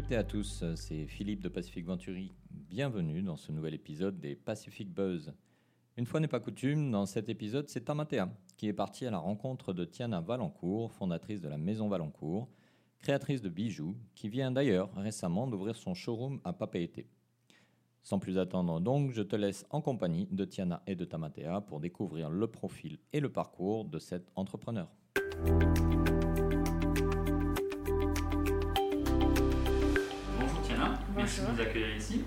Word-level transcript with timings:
toutes 0.00 0.12
et 0.12 0.16
à 0.16 0.22
tous, 0.22 0.62
c'est 0.76 1.08
Philippe 1.08 1.40
de 1.40 1.48
Pacific 1.48 1.84
Venturi. 1.84 2.32
Bienvenue 2.52 3.20
dans 3.20 3.36
ce 3.36 3.50
nouvel 3.50 3.74
épisode 3.74 4.20
des 4.20 4.36
Pacific 4.36 4.94
Buzz. 4.94 5.34
Une 5.96 6.06
fois 6.06 6.20
n'est 6.20 6.28
pas 6.28 6.38
coutume, 6.38 6.92
dans 6.92 7.04
cet 7.04 7.28
épisode, 7.28 7.68
c'est 7.68 7.80
Tamatea 7.80 8.28
qui 8.56 8.68
est 8.68 8.72
parti 8.72 9.06
à 9.06 9.10
la 9.10 9.18
rencontre 9.18 9.72
de 9.72 9.84
Tiana 9.84 10.20
Valencourt, 10.20 10.92
fondatrice 10.92 11.40
de 11.40 11.48
la 11.48 11.58
Maison 11.58 11.88
Valencourt, 11.88 12.48
créatrice 13.00 13.42
de 13.42 13.48
bijoux, 13.48 13.96
qui 14.14 14.28
vient 14.28 14.52
d'ailleurs 14.52 14.88
récemment 14.94 15.48
d'ouvrir 15.48 15.74
son 15.74 15.94
showroom 15.94 16.40
à 16.44 16.52
Papeete. 16.52 17.04
Sans 18.04 18.20
plus 18.20 18.38
attendre 18.38 18.78
donc, 18.78 19.10
je 19.10 19.22
te 19.22 19.34
laisse 19.34 19.66
en 19.70 19.80
compagnie 19.80 20.28
de 20.30 20.44
Tiana 20.44 20.80
et 20.86 20.94
de 20.94 21.04
Tamatea 21.04 21.60
pour 21.62 21.80
découvrir 21.80 22.30
le 22.30 22.46
profil 22.46 23.00
et 23.12 23.18
le 23.18 23.32
parcours 23.32 23.84
de 23.84 23.98
cet 23.98 24.30
entrepreneur. 24.36 24.88
Merci 31.28 31.42
de 31.42 31.54
nous 31.54 31.60
accueillir 31.60 31.94
ici. 31.94 32.24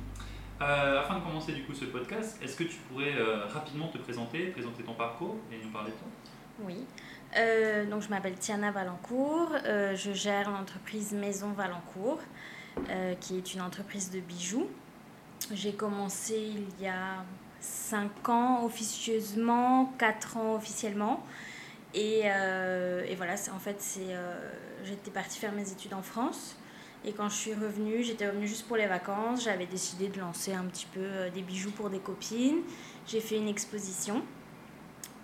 Euh, 0.62 1.02
afin 1.02 1.18
de 1.18 1.24
commencer 1.24 1.54
du 1.54 1.64
coup 1.64 1.74
ce 1.74 1.86
podcast, 1.86 2.38
est-ce 2.44 2.56
que 2.56 2.64
tu 2.64 2.78
pourrais 2.88 3.16
euh, 3.16 3.46
rapidement 3.48 3.88
te 3.88 3.98
présenter, 3.98 4.48
présenter 4.48 4.84
ton 4.84 4.94
parcours 4.94 5.38
et 5.52 5.58
nous 5.64 5.72
parler 5.72 5.90
de 5.90 5.96
toi? 5.96 6.08
Oui, 6.60 6.86
euh, 7.36 7.90
donc 7.90 8.04
je 8.04 8.10
m'appelle 8.10 8.36
Tiana 8.36 8.70
Valencourt, 8.70 9.54
je 9.66 10.12
gère 10.14 10.52
l'entreprise 10.52 11.14
Maison 11.14 11.52
Valencourt, 11.52 12.20
qui 13.20 13.38
est 13.38 13.56
une 13.56 13.62
entreprise 13.62 14.12
de 14.12 14.20
bijoux. 14.20 14.68
J'ai 15.52 15.74
commencé 15.74 16.36
il 16.38 16.84
y 16.84 16.88
a 16.88 17.26
5 17.60 18.30
ans 18.30 18.64
officieusement, 18.64 19.92
4 19.98 20.38
ans 20.38 20.56
officiellement. 20.56 21.26
Et, 21.96 22.20
et 22.20 23.16
voilà, 23.16 23.34
en 23.52 23.60
fait, 23.60 24.00
j'étais 24.84 25.12
partie 25.12 25.40
faire 25.40 25.54
mes 25.54 25.72
études 25.72 25.96
en 25.96 26.04
France. 26.04 26.56
Et 27.04 27.14
quand 27.14 27.30
je 27.30 27.36
suis 27.36 27.54
revenue, 27.54 28.04
j'étais 28.04 28.28
revenue 28.28 28.48
juste 28.48 28.68
pour 28.68 28.78
les 28.78 28.86
vacances. 28.86 29.46
J'avais 29.46 29.66
décidé 29.66 30.10
de 30.10 30.20
lancer 30.20 30.54
un 30.54 30.66
petit 30.66 30.86
peu 30.94 31.00
euh, 31.02 31.30
des 31.32 31.42
bijoux 31.42 31.72
pour 31.72 31.90
des 31.90 32.00
copines. 32.00 32.60
J'ai 33.08 33.20
fait 33.20 33.38
une 33.38 33.48
exposition 33.48 34.22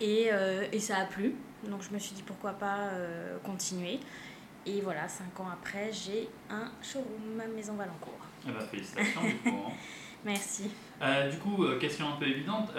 et, 0.02 0.30
euh, 0.32 0.66
et, 0.72 0.80
ça 0.80 0.98
a 0.98 1.06
plu. 1.06 1.36
Donc 1.70 1.84
je 1.84 1.94
me 1.94 2.00
suis 2.00 2.16
dit 2.16 2.24
pourquoi 2.24 2.54
pas 2.54 2.78
euh, 2.94 3.38
continuer. 3.44 4.00
Et 4.66 4.82
voilà, 4.82 5.08
cinq 5.08 5.40
ans 5.40 5.48
après, 5.54 5.92
j'ai 5.94 6.28
un 6.50 6.72
showroom 6.82 7.44
Maison 7.56 7.74
Valencourt. 7.74 8.20
Eh 8.48 8.52
ben, 8.52 8.60
félicitations 8.62 9.24
du 9.24 9.36
coup. 9.36 9.50
Hein. 9.50 9.72
Merci. 10.26 10.72
du 11.32 11.38
coup, 11.38 11.64
question 11.80 12.10
un 12.10 12.18
peu 12.18 12.26
évidente, 12.26 12.72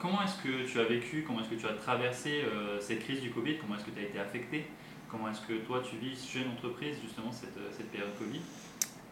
comment 0.00 0.22
est-ce 0.22 0.42
que 0.42 0.66
tu 0.66 0.80
as 0.80 0.84
vécu, 0.84 1.22
comment 1.24 1.40
est-ce 1.40 1.50
que 1.50 1.54
tu 1.54 1.66
as 1.66 1.74
traversé 1.74 2.42
cette 2.80 3.00
crise 3.00 3.20
du 3.20 3.30
Covid, 3.30 3.58
comment 3.58 3.76
est-ce 3.76 3.84
que 3.84 3.90
tu 3.90 4.00
as 4.00 4.08
été 4.08 4.18
affecté 4.18 4.66
Comment 5.12 5.28
est-ce 5.28 5.42
que 5.42 5.52
toi, 5.66 5.82
tu 5.84 5.96
vis, 5.98 6.26
jeune 6.32 6.48
entreprise, 6.48 6.96
justement, 7.04 7.30
cette, 7.30 7.54
euh, 7.58 7.68
cette 7.70 7.90
période 7.90 8.08
Covid? 8.18 8.40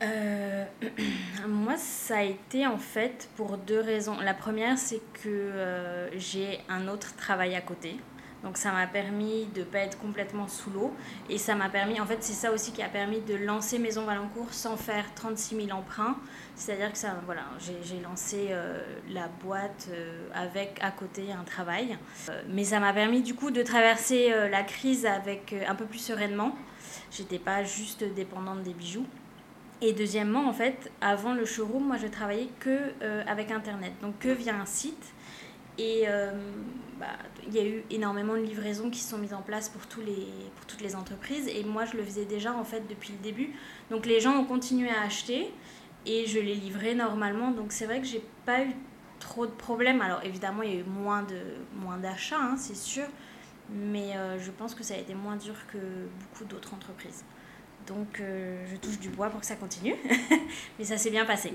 Euh, 0.03 0.65
moi, 1.47 1.77
ça 1.77 2.19
a 2.19 2.23
été 2.23 2.67
en 2.67 2.79
fait 2.79 3.29
pour 3.37 3.59
deux 3.59 3.81
raisons. 3.81 4.19
La 4.19 4.33
première, 4.33 4.79
c'est 4.79 5.03
que 5.13 5.29
euh, 5.29 6.19
j'ai 6.19 6.59
un 6.71 6.89
autre 6.89 7.15
travail 7.17 7.55
à 7.55 7.61
côté. 7.61 7.97
Donc 8.43 8.57
ça 8.57 8.73
m'a 8.73 8.87
permis 8.87 9.47
de 9.55 9.61
ne 9.61 9.65
pas 9.65 9.81
être 9.81 9.99
complètement 9.99 10.49
sous 10.49 10.71
l'eau. 10.71 10.95
Et 11.29 11.37
ça 11.37 11.55
m'a 11.55 11.69
permis, 11.69 12.01
en 12.01 12.07
fait, 12.07 12.19
c'est 12.21 12.33
ça 12.33 12.53
aussi 12.53 12.73
qui 12.73 12.83
a 12.83 12.89
permis 12.89 13.21
de 13.21 13.35
lancer 13.35 13.79
Maison 13.79 14.05
Valencourt 14.05 14.53
sans 14.53 14.77
faire 14.77 15.05
36 15.15 15.67
000 15.67 15.79
emprunts. 15.79 16.17
C'est-à-dire 16.57 16.93
que 16.93 16.99
ça, 16.99 17.21
voilà, 17.27 17.43
j'ai 17.59 18.01
lancé 18.01 18.49
euh, 18.51 18.81
la 19.11 19.29
boîte 19.29 19.89
euh, 19.91 20.29
avec 20.35 20.79
à 20.81 20.91
côté 20.91 21.33
un 21.33 21.45
travail. 21.45 21.99
Euh, 22.29 22.43
mais 22.49 22.65
ça 22.65 22.81
m'a 22.81 22.93
permis 22.93 23.23
du 23.23 23.35
coup 23.35 23.51
de 23.51 23.63
traverser 23.63 24.33
la 24.51 24.63
crise 24.63 25.07
avec 25.07 25.55
un 25.67 25.75
peu 25.75 25.85
plus 25.85 25.99
sereinement. 25.99 26.57
J'étais 27.11 27.39
pas 27.39 27.63
juste 27.65 28.05
dépendante 28.15 28.63
des 28.63 28.73
bijoux. 28.73 29.07
Et 29.83 29.93
deuxièmement, 29.93 30.47
en 30.49 30.53
fait, 30.53 30.91
avant 31.01 31.33
le 31.33 31.45
showroom, 31.47 31.87
moi 31.87 31.97
je 31.97 32.07
travaillais 32.07 32.51
que 32.59 32.79
avec 33.27 33.51
Internet, 33.51 33.93
donc 34.03 34.19
que 34.19 34.29
via 34.29 34.55
un 34.55 34.67
site. 34.67 35.15
Et 35.79 36.05
euh, 36.07 36.33
bah, 36.99 37.07
il 37.47 37.55
y 37.55 37.59
a 37.59 37.65
eu 37.65 37.85
énormément 37.91 38.35
de 38.35 38.43
livraisons 38.43 38.91
qui 38.91 39.01
sont 39.01 39.19
mises 39.19 39.35
en 39.35 39.43
place 39.43 39.69
pour, 39.69 39.87
tous 39.87 40.01
les, 40.01 40.27
pour 40.57 40.67
toutes 40.67 40.83
les 40.83 40.95
entreprises. 40.95 41.49
Et 41.49 41.65
moi, 41.65 41.85
je 41.85 41.97
le 41.97 42.03
faisais 42.03 42.27
déjà 42.27 42.53
en 42.53 42.65
fait 42.65 42.87
depuis 42.89 43.13
le 43.13 43.19
début. 43.19 43.55
Donc 43.91 44.07
les 44.07 44.21
gens 44.21 44.37
ont 44.37 44.45
continué 44.45 44.91
à 44.91 45.03
acheter 45.03 45.53
et 46.07 46.27
je 46.27 46.39
les 46.39 46.55
livrais 46.55 46.95
normalement. 46.95 47.51
Donc 47.51 47.73
c'est 47.73 47.87
vrai 47.87 48.01
que 48.01 48.07
j'ai 48.07 48.23
pas 48.45 48.65
eu 48.65 48.73
trop 49.19 49.47
de 49.47 49.53
problèmes. 49.53 50.03
Alors 50.03 50.23
évidemment, 50.25 50.63
il 50.63 50.75
y 50.75 50.77
a 50.77 50.81
eu 50.81 50.85
moins 50.85 51.23
de 51.23 51.41
moins 51.75 51.97
d'achats, 51.97 52.41
hein, 52.41 52.57
c'est 52.59 52.77
sûr. 52.77 53.07
Mais 53.73 54.17
euh, 54.17 54.39
je 54.39 54.51
pense 54.51 54.75
que 54.75 54.83
ça 54.83 54.95
a 54.95 54.97
été 54.97 55.15
moins 55.15 55.37
dur 55.37 55.55
que 55.73 55.79
beaucoup 55.79 56.45
d'autres 56.45 56.75
entreprises. 56.75 57.25
Donc 57.87 58.21
euh, 58.21 58.67
je 58.71 58.77
touche 58.77 58.99
du 58.99 59.09
bois 59.09 59.31
pour 59.31 59.41
que 59.41 59.47
ça 59.47 59.57
continue. 59.57 59.95
Mais 60.79 60.85
ça 60.85 60.99
s'est 60.99 61.11
bien 61.11 61.25
passé. 61.25 61.55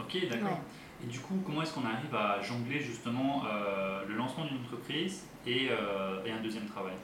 Ok, 0.00 0.16
d'accord. 0.30 0.60
Et 1.04 1.06
du 1.06 1.18
coup, 1.20 1.34
comment 1.44 1.62
est-ce 1.62 1.74
qu'on 1.74 1.84
arrive 1.84 2.14
à 2.14 2.40
jongler 2.42 2.80
justement 2.80 3.42
euh, 3.44 4.04
le 4.08 4.14
lancement 4.14 4.44
d'une 4.44 4.58
entreprise 4.58 5.24
et, 5.46 5.68
euh, 5.70 6.24
et, 6.24 6.30
un 6.30 6.40
deuxième 6.40 6.66
travail? 6.66 6.94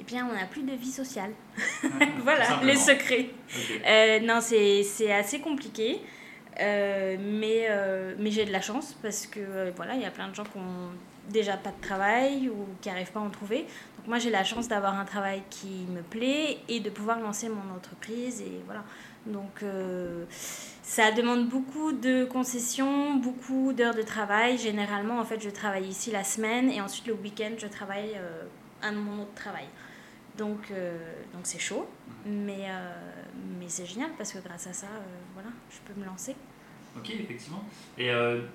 Eh 0.00 0.04
bien, 0.04 0.26
on 0.30 0.34
n'a 0.34 0.46
plus 0.46 0.62
de 0.62 0.72
vie 0.72 0.92
sociale. 0.92 1.32
voilà, 2.22 2.60
les 2.62 2.76
secrets. 2.76 3.30
Euh, 3.86 4.20
non, 4.20 4.40
c'est 4.40 5.12
assez 5.12 5.40
compliqué. 5.40 6.00
mais 6.58 7.68
mais 8.18 8.30
j'ai 8.30 8.44
de 8.44 8.52
la 8.52 8.60
chance 8.60 8.96
parce 9.02 9.26
que 9.26 9.72
voilà, 9.76 9.94
il 9.94 10.02
y 10.02 10.06
a 10.06 10.10
plein 10.10 10.28
de 10.28 10.34
gens 10.34 10.44
qui 10.44 10.58
ont 10.58 10.92
déjà 11.30 11.56
pas 11.56 11.70
de 11.70 11.80
travail 11.80 12.48
ou 12.48 12.66
qui 12.80 12.88
n'arrivent 12.88 13.12
pas 13.12 13.20
à 13.20 13.24
en 13.24 13.30
trouver. 13.30 13.66
Donc 13.96 14.06
moi 14.06 14.18
j'ai 14.18 14.30
la 14.30 14.44
chance 14.44 14.68
d'avoir 14.68 14.98
un 14.98 15.04
travail 15.04 15.42
qui 15.50 15.86
me 15.88 16.02
plaît 16.02 16.58
et 16.68 16.80
de 16.80 16.90
pouvoir 16.90 17.20
lancer 17.20 17.48
mon 17.48 17.74
entreprise 17.74 18.40
et 18.40 18.60
voilà. 18.66 18.84
Donc 19.26 19.62
euh, 19.62 20.24
ça 20.82 21.12
demande 21.12 21.48
beaucoup 21.48 21.92
de 21.92 22.24
concessions, 22.24 23.14
beaucoup 23.16 23.72
d'heures 23.72 23.94
de 23.94 24.02
travail. 24.02 24.58
Généralement, 24.58 25.20
en 25.20 25.24
fait, 25.24 25.40
je 25.40 25.50
travaille 25.50 25.86
ici 25.86 26.10
la 26.10 26.24
semaine 26.24 26.70
et 26.70 26.80
ensuite 26.80 27.06
le 27.06 27.14
week-end, 27.14 27.52
je 27.58 27.66
travaille 27.66 28.12
euh, 28.16 28.44
un 28.82 28.92
mon 28.92 29.22
autre 29.22 29.34
travail. 29.34 29.66
Donc 30.36 30.70
euh, 30.70 30.98
donc 31.32 31.42
c'est 31.44 31.58
chaud, 31.60 31.86
mais, 32.26 32.68
mais 33.60 33.66
c'est 33.68 33.86
génial 33.86 34.10
parce 34.16 34.32
que 34.32 34.38
grâce 34.38 34.66
à 34.66 34.72
ça, 34.72 34.86
voilà, 35.34 35.50
je 35.70 35.78
peux 35.80 35.98
me 36.00 36.06
lancer. 36.06 36.34
Ok, 36.96 37.10
effectivement. 37.10 37.64
Et 37.98 38.10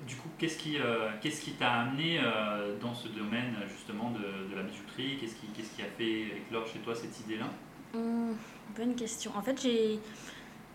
du 0.08 0.16
coup, 0.16 0.30
qu'est-ce 0.38 0.58
qui 0.58 0.78
qu'est-ce 1.22 1.42
qui 1.42 1.52
t'a 1.52 1.72
amené 1.82 2.20
dans 2.82 2.94
ce 2.96 3.08
domaine 3.10 3.56
justement 3.70 4.12
de, 4.12 4.50
de 4.52 4.56
la 4.56 4.64
bijouterie? 4.64 5.18
Qu'est-ce 5.20 5.36
qui, 5.36 5.48
qu'est-ce 5.56 5.76
qui 5.76 5.82
a 5.84 5.90
fait 5.98 6.38
éclore 6.38 6.66
chez 6.68 6.80
toi 6.80 6.94
cette 6.96 7.20
idée-là? 7.22 7.46
Hum, 7.94 8.36
Bonne 8.76 8.96
question. 8.96 9.32
En 9.36 9.42
fait, 9.42 9.60
j'ai 9.62 10.00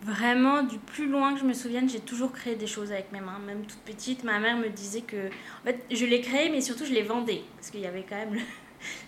Vraiment, 0.03 0.65
du 0.65 0.79
plus 0.79 1.09
loin 1.09 1.33
que 1.33 1.39
je 1.39 1.45
me 1.45 1.53
souvienne, 1.53 1.89
j'ai 1.89 2.01
toujours 2.01 2.33
créé 2.33 2.57
des 2.57 2.67
choses 2.67 2.91
avec 2.91 3.13
mes 3.13 3.21
mains. 3.21 3.39
Même 3.47 3.63
toute 3.65 3.79
petite, 3.81 4.25
ma 4.25 4.41
mère 4.41 4.57
me 4.57 4.69
disait 4.69 5.03
que. 5.03 5.29
En 5.29 5.67
fait, 5.67 5.85
je 5.91 6.05
les 6.05 6.21
créais, 6.21 6.49
mais 6.49 6.61
surtout 6.61 6.85
je 6.85 6.93
les 6.93 7.03
vendais. 7.03 7.43
Parce 7.57 7.71
qu'il 7.71 7.81
y 7.81 7.87
avait 7.87 8.05
quand 8.09 8.17
même 8.17 8.37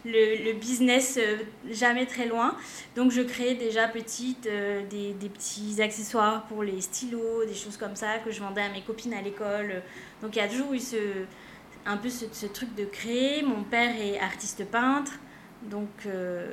le, 0.05 0.45
le, 0.45 0.53
business 0.53 1.19
euh, 1.21 1.39
jamais 1.69 2.07
très 2.07 2.27
loin. 2.27 2.57
Donc 2.95 3.11
je 3.11 3.23
créais 3.23 3.57
déjà 3.57 3.89
petite 3.89 4.47
euh, 4.47 4.87
des, 4.89 5.15
des, 5.15 5.29
petits 5.29 5.83
accessoires 5.83 6.47
pour 6.47 6.63
les 6.63 6.81
stylos, 6.81 7.45
des 7.45 7.55
choses 7.55 7.77
comme 7.77 7.97
ça 7.97 8.19
que 8.19 8.31
je 8.31 8.39
vendais 8.41 8.63
à 8.63 8.69
mes 8.69 8.83
copines 8.83 9.15
à 9.15 9.21
l'école. 9.21 9.83
Donc 10.23 10.37
il 10.37 10.39
y 10.39 10.43
a 10.43 10.49
toujours 10.49 10.75
eu 10.75 10.79
ce, 10.79 10.97
un 11.87 11.97
peu 11.97 12.09
ce, 12.09 12.47
truc 12.47 12.75
de 12.77 12.85
créer. 12.85 13.43
Mon 13.43 13.65
père 13.65 13.95
est 14.01 14.19
artiste 14.21 14.65
peintre. 14.67 15.13
Donc 15.63 15.89
euh, 16.07 16.47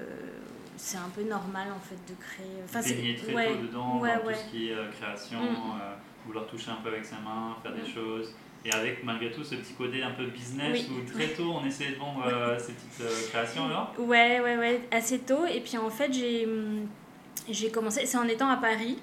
c'est 0.81 0.97
un 0.97 1.09
peu 1.13 1.21
normal 1.21 1.67
en 1.71 1.79
fait 1.79 1.95
de 2.11 2.19
créer. 2.19 2.63
Enfin, 2.63 2.81
c'est 2.81 2.95
très 2.95 3.33
ouais, 3.33 3.47
tôt 3.49 3.61
dedans 3.61 3.99
ouais, 3.99 4.15
dans 4.15 4.31
tout 4.31 4.33
ce 4.33 4.51
qui 4.51 4.69
est 4.69 4.73
euh, 4.73 4.89
création, 4.89 5.39
mm. 5.39 5.79
euh, 5.79 5.95
vouloir 6.25 6.47
toucher 6.47 6.71
un 6.71 6.81
peu 6.83 6.89
avec 6.89 7.05
sa 7.05 7.17
main, 7.17 7.55
faire 7.61 7.73
des 7.73 7.83
mm. 7.83 7.93
choses. 7.93 8.33
Et 8.65 8.71
avec 8.71 9.03
malgré 9.03 9.31
tout 9.31 9.43
ce 9.43 9.55
petit 9.55 9.73
côté 9.73 10.03
un 10.03 10.11
peu 10.11 10.27
business 10.27 10.87
où 10.89 11.11
très 11.11 11.29
tôt 11.29 11.51
on 11.51 11.65
essayait 11.65 11.93
de 11.93 11.95
vendre 11.97 12.23
euh, 12.27 12.59
ces 12.59 12.73
petites 12.73 13.29
créations 13.29 13.65
alors 13.65 13.93
Ouais, 13.97 14.39
ouais, 14.39 14.57
ouais, 14.57 14.81
assez 14.91 15.19
tôt. 15.19 15.45
Et 15.45 15.61
puis 15.61 15.77
en 15.77 15.89
fait, 15.89 16.11
j'ai, 16.11 16.45
mm, 16.45 16.87
j'ai 17.49 17.69
commencé, 17.69 18.05
c'est 18.05 18.17
en 18.17 18.27
étant 18.27 18.49
à 18.49 18.57
Paris 18.57 18.99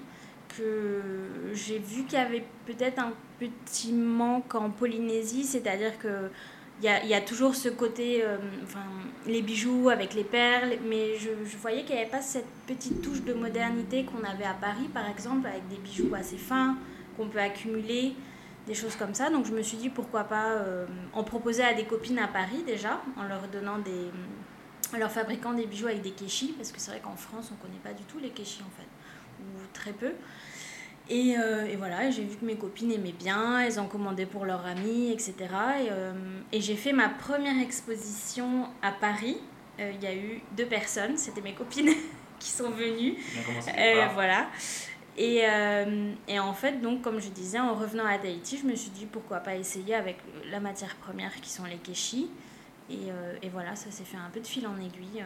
que 0.57 1.01
j'ai 1.53 1.79
vu 1.79 2.03
qu'il 2.03 2.17
y 2.17 2.21
avait 2.21 2.45
peut-être 2.65 2.99
un 2.99 3.13
petit 3.39 3.93
manque 3.93 4.53
en 4.55 4.69
Polynésie, 4.69 5.43
c'est-à-dire 5.43 5.97
que 5.97 6.29
il 6.81 7.09
y 7.09 7.13
a, 7.13 7.21
toujours 7.21 7.55
ce 7.55 7.67
côté, 7.69 8.23
euh, 8.23 8.37
les 9.27 9.41
bijoux 9.41 9.89
avec 9.89 10.13
les 10.13 10.23
perles, 10.23 10.77
mais 10.87 11.17
je, 11.17 11.29
je 11.45 11.57
voyais 11.57 11.83
qu'il 11.83 11.95
n'y 11.95 12.01
avait 12.01 12.09
pas 12.09 12.21
cette 12.21 12.47
petite 12.67 13.01
touche 13.01 13.21
de 13.23 13.33
modernité 13.33 14.05
qu'on 14.05 14.23
avait 14.23 14.45
à 14.45 14.53
Paris, 14.53 14.89
par 14.93 15.07
exemple, 15.09 15.47
avec 15.47 15.67
des 15.67 15.77
bijoux 15.77 16.13
assez 16.15 16.37
fins, 16.37 16.77
qu'on 17.17 17.27
peut 17.27 17.39
accumuler, 17.39 18.15
des 18.69 18.75
choses 18.75 18.95
comme 18.95 19.13
ça. 19.13 19.29
Donc 19.29 19.45
je 19.45 19.51
me 19.51 19.61
suis 19.61 19.77
dit 19.77 19.89
pourquoi 19.89 20.23
pas 20.23 20.51
euh, 20.51 20.85
en 21.13 21.23
proposer 21.23 21.63
à 21.63 21.73
des 21.73 21.85
copines 21.85 22.19
à 22.19 22.27
Paris 22.27 22.63
déjà, 22.65 23.01
en 23.17 23.23
leur 23.23 23.47
donnant 23.51 23.79
des. 23.79 24.11
en 24.95 24.97
leur 24.97 25.11
fabriquant 25.11 25.53
des 25.53 25.65
bijoux 25.65 25.87
avec 25.87 26.01
des 26.01 26.11
kéchis, 26.11 26.53
parce 26.55 26.71
que 26.71 26.79
c'est 26.79 26.91
vrai 26.91 27.01
qu'en 27.01 27.15
France, 27.15 27.51
on 27.51 27.55
ne 27.55 27.61
connaît 27.61 27.83
pas 27.83 27.93
du 27.93 28.03
tout 28.03 28.19
les 28.19 28.29
kéchis 28.29 28.61
en 28.61 28.71
fait, 28.79 28.87
ou 29.41 29.67
très 29.73 29.91
peu. 29.91 30.11
Et, 31.09 31.35
euh, 31.37 31.65
et, 31.65 31.75
voilà, 31.75 32.11
j'ai 32.11 32.23
vu 32.23 32.37
que 32.37 32.45
mes 32.45 32.55
copines 32.55 32.91
aimaient 32.91 33.11
bien, 33.11 33.59
elles 33.59 33.79
en 33.79 33.87
commandaient 33.87 34.27
pour 34.27 34.45
leurs 34.45 34.65
amis, 34.65 35.11
etc. 35.11 35.33
Et, 35.39 35.87
euh, 35.91 36.13
et 36.51 36.61
j'ai 36.61 36.75
fait 36.75 36.93
ma 36.93 37.09
première 37.09 37.59
exposition 37.59 38.67
à 38.83 38.91
Paris. 38.91 39.37
Euh, 39.79 39.91
il 39.95 40.03
y 40.03 40.07
a 40.07 40.13
eu 40.13 40.41
deux 40.55 40.67
personnes, 40.67 41.17
c'était 41.17 41.41
mes 41.41 41.53
copines 41.53 41.89
qui 42.39 42.51
sont 42.51 42.69
venues. 42.69 43.15
Voilà. 44.13 44.49
Et, 45.17 45.41
et, 46.29 46.39
en 46.39 46.53
fait, 46.53 46.79
donc, 46.79 47.01
comme 47.01 47.19
je 47.19 47.27
disais, 47.27 47.59
en 47.59 47.73
revenant 47.73 48.05
à 48.05 48.17
Tahiti, 48.17 48.57
je 48.57 48.65
me 48.65 48.73
suis 48.73 48.91
dit 48.91 49.05
pourquoi 49.05 49.39
pas 49.39 49.55
essayer 49.55 49.93
avec 49.93 50.17
la 50.49 50.61
matière 50.61 50.95
première 50.95 51.35
qui 51.41 51.49
sont 51.49 51.65
les 51.65 51.75
kéchis. 51.75 52.29
Et, 52.89 53.09
et 53.41 53.49
voilà, 53.49 53.75
ça 53.75 53.91
s'est 53.91 54.05
fait 54.05 54.15
un 54.15 54.29
peu 54.31 54.39
de 54.39 54.47
fil 54.47 54.65
en 54.65 54.77
aiguille. 54.77 55.21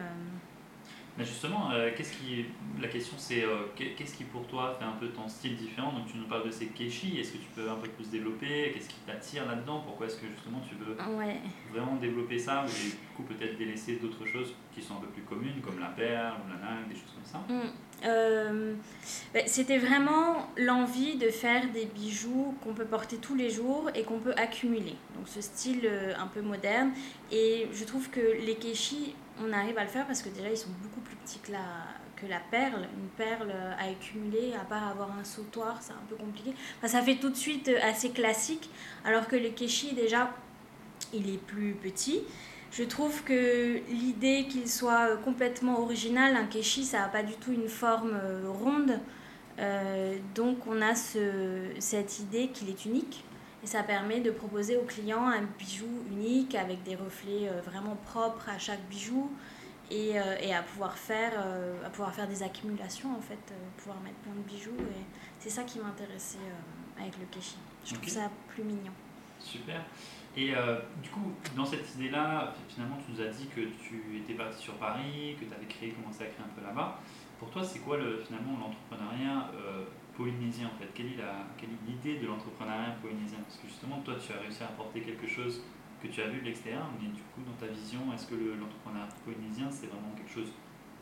Mais 1.16 1.24
justement, 1.24 1.70
euh, 1.70 1.90
qu'est-ce 1.96 2.12
qui, 2.12 2.46
la 2.80 2.88
question 2.88 3.14
c'est 3.18 3.44
euh, 3.44 3.66
qu'est-ce 3.76 4.16
qui 4.16 4.24
pour 4.24 4.46
toi 4.48 4.76
fait 4.78 4.84
un 4.84 4.92
peu 4.98 5.08
ton 5.08 5.28
style 5.28 5.56
différent? 5.56 5.92
Donc 5.92 6.06
tu 6.10 6.18
nous 6.18 6.26
parles 6.26 6.44
de 6.44 6.50
ces 6.50 6.66
keshi, 6.66 7.20
est-ce 7.20 7.32
que 7.32 7.38
tu 7.38 7.48
peux 7.54 7.70
un 7.70 7.76
peu 7.76 7.88
plus 7.88 8.10
développer? 8.10 8.72
Qu'est-ce 8.74 8.88
qui 8.88 8.96
t'attire 9.06 9.46
là-dedans? 9.46 9.82
Pourquoi 9.86 10.06
est-ce 10.06 10.16
que 10.16 10.26
justement 10.26 10.60
tu 10.68 10.74
veux 10.74 10.96
vraiment 11.72 11.94
développer 11.96 12.38
ça? 12.38 12.64
Et 12.66 12.90
du 12.90 12.96
coup 13.16 13.22
peut-être 13.22 13.56
délaisser 13.56 13.96
d'autres 13.96 14.26
choses 14.26 14.54
qui 14.74 14.82
sont 14.82 14.94
un 14.94 15.00
peu 15.00 15.06
plus 15.06 15.22
communes 15.22 15.60
comme 15.62 15.78
la 15.78 15.86
perle 15.86 16.34
ou 16.44 16.48
la 16.48 16.68
langue, 16.68 16.88
des 16.88 16.96
choses 16.96 17.14
comme 17.14 17.24
ça? 17.24 17.38
Mm. 17.48 17.70
euh, 18.06 18.74
ben, 19.32 19.44
C'était 19.46 19.78
vraiment 19.78 20.48
l'envie 20.56 21.16
de 21.16 21.28
faire 21.28 21.70
des 21.70 21.86
bijoux 21.86 22.56
qu'on 22.60 22.74
peut 22.74 22.86
porter 22.86 23.18
tous 23.18 23.36
les 23.36 23.50
jours 23.50 23.88
et 23.94 24.02
qu'on 24.02 24.18
peut 24.18 24.34
accumuler. 24.36 24.96
Donc 25.16 25.28
ce 25.28 25.40
style 25.40 25.88
un 26.18 26.26
peu 26.26 26.40
moderne. 26.40 26.90
Et 27.30 27.68
je 27.72 27.84
trouve 27.84 28.10
que 28.10 28.20
les 28.20 28.56
keshi 28.56 29.14
on 29.42 29.52
arrive 29.52 29.76
à 29.78 29.82
le 29.82 29.88
faire 29.88 30.06
parce 30.06 30.22
que 30.22 30.28
déjà 30.28 30.48
ils 30.50 30.56
sont 30.56 30.70
beaucoup 30.82 31.00
plus 31.00 31.16
petits 31.16 31.38
que 31.40 31.52
la, 31.52 31.86
que 32.16 32.26
la 32.26 32.40
perle. 32.40 32.88
Une 32.96 33.08
perle 33.16 33.52
à 33.78 33.90
accumuler, 33.90 34.54
à 34.54 34.64
part 34.64 34.88
avoir 34.88 35.10
un 35.18 35.24
sautoir, 35.24 35.78
c'est 35.80 35.92
un 35.92 36.04
peu 36.08 36.16
compliqué. 36.16 36.54
ça 36.84 37.02
fait 37.02 37.16
tout 37.16 37.30
de 37.30 37.36
suite 37.36 37.70
assez 37.82 38.10
classique, 38.10 38.70
alors 39.04 39.26
que 39.26 39.36
le 39.36 39.50
keshi 39.50 39.94
déjà, 39.94 40.30
il 41.12 41.28
est 41.32 41.38
plus 41.38 41.74
petit. 41.74 42.22
Je 42.70 42.82
trouve 42.82 43.22
que 43.22 43.80
l'idée 43.88 44.46
qu'il 44.48 44.68
soit 44.68 45.16
complètement 45.18 45.80
original, 45.80 46.34
un 46.36 46.46
keshi, 46.46 46.84
ça 46.84 47.00
n'a 47.00 47.08
pas 47.08 47.22
du 47.22 47.34
tout 47.34 47.52
une 47.52 47.68
forme 47.68 48.14
euh, 48.14 48.50
ronde. 48.50 48.98
Euh, 49.60 50.16
donc 50.34 50.66
on 50.66 50.82
a 50.82 50.96
ce, 50.96 51.68
cette 51.78 52.18
idée 52.18 52.48
qu'il 52.48 52.68
est 52.68 52.84
unique. 52.84 53.24
Et 53.64 53.66
ça 53.66 53.82
permet 53.82 54.20
de 54.20 54.30
proposer 54.30 54.76
aux 54.76 54.82
clients 54.82 55.26
un 55.26 55.40
bijou 55.58 55.88
unique 56.10 56.54
avec 56.54 56.82
des 56.82 56.96
reflets 56.96 57.48
euh, 57.48 57.62
vraiment 57.62 57.96
propres 57.96 58.50
à 58.50 58.58
chaque 58.58 58.82
bijou 58.90 59.32
et, 59.90 60.20
euh, 60.20 60.36
et 60.42 60.54
à, 60.54 60.62
pouvoir 60.62 60.98
faire, 60.98 61.32
euh, 61.38 61.82
à 61.82 61.88
pouvoir 61.88 62.14
faire 62.14 62.28
des 62.28 62.42
accumulations 62.42 63.16
en 63.16 63.22
fait, 63.22 63.38
pouvoir 63.78 63.98
mettre 64.02 64.16
plein 64.16 64.34
de 64.34 64.42
bijoux. 64.42 64.76
Et 64.78 65.04
c'est 65.38 65.48
ça 65.48 65.62
qui 65.62 65.78
m'intéressait 65.78 66.36
avec 67.00 67.18
le 67.18 67.24
keshi. 67.30 67.56
Je 67.86 67.94
trouve 67.94 68.06
ça 68.06 68.30
plus 68.48 68.64
mignon. 68.64 68.92
Super. 69.38 69.80
Et 70.36 70.52
du 71.02 71.08
coup, 71.10 71.32
dans 71.56 71.64
cette 71.64 71.94
idée-là, 71.94 72.52
finalement, 72.68 72.98
tu 73.06 73.12
nous 73.12 73.20
as 73.26 73.28
dit 73.28 73.46
que 73.46 73.60
tu 73.60 74.18
étais 74.18 74.34
parti 74.34 74.60
sur 74.60 74.74
Paris, 74.74 75.36
que 75.40 75.44
tu 75.44 75.54
avais 75.54 75.66
créé, 75.66 75.90
commencé 75.92 76.24
à 76.24 76.26
créer 76.26 76.44
un 76.44 76.60
peu 76.60 76.66
là-bas. 76.66 76.98
Pour 77.38 77.50
toi, 77.50 77.62
c'est 77.62 77.78
quoi 77.78 77.96
le, 77.96 78.22
finalement 78.26 78.58
l'entrepreneuriat 78.58 79.50
polynésien 80.16 80.68
en 80.68 80.78
fait. 80.78 80.88
Quelle 80.94 81.06
est 81.06 81.86
l'idée 81.86 82.20
de 82.20 82.26
l'entrepreneuriat 82.26 82.96
polynésien? 83.02 83.38
Parce 83.46 83.58
que 83.58 83.66
justement, 83.68 84.00
toi, 84.00 84.14
tu 84.14 84.32
as 84.32 84.40
réussi 84.40 84.62
à 84.62 84.66
apporter 84.66 85.00
quelque 85.00 85.26
chose 85.26 85.62
que 86.02 86.08
tu 86.08 86.20
as 86.22 86.28
vu 86.28 86.40
de 86.40 86.44
l'extérieur, 86.44 86.86
mais 87.00 87.08
du 87.08 87.22
coup, 87.22 87.40
dans 87.46 87.66
ta 87.66 87.72
vision, 87.72 88.00
est-ce 88.14 88.26
que 88.26 88.34
l'entrepreneuriat 88.34 89.08
polynésien, 89.24 89.68
c'est 89.70 89.86
vraiment 89.86 90.12
quelque 90.16 90.32
chose 90.32 90.52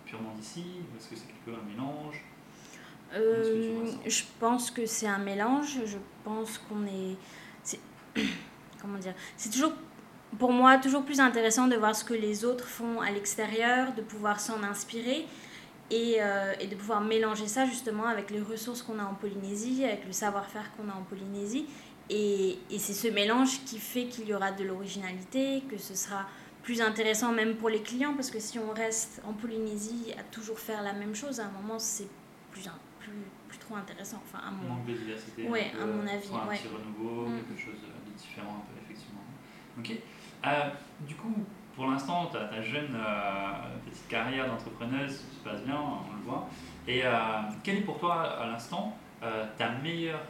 purement 0.05 0.33
d'ici? 0.35 0.65
Ou 0.81 0.97
est-ce 0.97 1.09
que 1.09 1.17
c'est 1.17 1.27
quelque 1.27 1.59
un 1.59 1.65
mélange? 1.69 2.23
Euh, 3.15 3.85
Je 4.07 4.23
pense 4.41 4.71
que 4.71 4.87
c'est 4.87 5.07
un 5.09 5.19
mélange. 5.19 5.81
Je 5.85 5.99
pense 6.25 6.59
qu'on 6.59 6.85
est. 6.87 7.17
Comment 8.81 8.99
dire? 8.99 9.15
C'est 9.37 9.51
toujours 9.51 9.73
pour 10.39 10.53
moi 10.53 10.79
toujours 10.79 11.05
plus 11.05 11.21
intéressant 11.21 11.69
de 11.69 11.77
voir 11.77 11.95
ce 11.95 12.05
que 12.05 12.15
les 12.15 12.45
autres 12.45 12.67
font 12.67 13.01
à 13.01 13.11
l'extérieur, 13.11 13.93
de 13.95 14.01
pouvoir 14.03 14.41
s'en 14.41 14.63
inspirer 14.63 15.27
euh, 15.93 16.55
et, 16.61 16.67
de 16.67 16.75
pouvoir 16.75 17.01
mélanger 17.01 17.47
ça 17.47 17.67
justement 17.67 18.07
avec 18.07 18.31
les 18.31 18.41
ressources 18.41 18.83
qu'on 18.83 18.99
a 18.99 19.05
en 19.05 19.15
Polynésie, 19.15 19.85
avec 19.85 20.07
le 20.07 20.13
savoir-faire 20.13 20.71
qu'on 20.77 20.89
a 20.89 20.95
en 20.95 21.03
Polynésie. 21.03 21.67
Et, 22.11 22.59
et 22.71 22.79
c'est 22.79 22.95
ce 22.95 23.09
mélange 23.09 23.65
qui 23.65 23.79
fait 23.79 24.07
qu'il 24.07 24.27
y 24.27 24.35
aura 24.35 24.53
de 24.53 24.65
l'originalité, 24.65 25.63
que 25.71 25.79
ce 25.79 25.95
sera 25.95 26.27
plus 26.63 26.81
intéressant 26.81 27.33
même 27.33 27.57
pour 27.57 27.69
les 27.69 27.83
clients, 27.83 28.15
parce 28.15 28.31
que 28.31 28.39
si 28.39 28.59
on 28.59 28.73
reste 28.73 29.21
en 29.27 29.33
Polynésie 29.33 30.13
à 30.19 30.23
toujours 30.23 30.59
faire 30.59 30.83
la 30.83 30.93
même 30.93 31.15
chose, 31.15 31.41
à 31.41 31.47
un 31.47 31.51
moment, 31.51 31.79
c'est 31.79 32.09
plus, 32.51 32.69
plus, 32.99 33.13
plus 33.49 33.59
trop 33.59 33.77
intéressant. 33.77 34.23
Enfin, 34.25 34.47
à 34.47 34.51
mon... 34.51 34.75
Manque 34.75 34.87
de 34.87 34.95
diversité. 34.95 35.49
Ouais, 35.49 35.73
à 35.81 35.87
mon 35.87 36.07
avis. 36.07 36.29
Un 36.29 36.49
ouais. 36.49 36.57
petit 36.57 36.69
renouveau, 36.69 37.29
mm. 37.29 37.37
quelque 37.37 37.61
chose 37.61 37.81
de 37.83 38.17
différent, 38.17 38.63
un 38.63 38.73
peu, 38.73 38.81
effectivement. 38.85 39.23
Ok. 39.79 39.93
Euh, 40.47 40.71
du 41.07 41.15
coup, 41.15 41.35
pour 41.83 41.91
l'instant, 41.91 42.27
ta, 42.27 42.63
jeune 42.63 42.95
euh, 42.95 43.53
petite 43.85 44.07
carrière 44.07 44.47
d'entrepreneuse 44.47 45.25
se 45.33 45.43
passe 45.43 45.63
bien, 45.63 45.75
on 45.75 46.15
le 46.17 46.23
voit. 46.25 46.49
Et 46.87 47.05
euh, 47.05 47.11
quelle 47.65 47.79
est 47.79 47.81
pour 47.81 47.99
toi, 47.99 48.23
à 48.23 48.47
l'instant, 48.47 48.97
euh, 49.25 49.47
ta 49.59 49.71
meilleure 49.71 50.21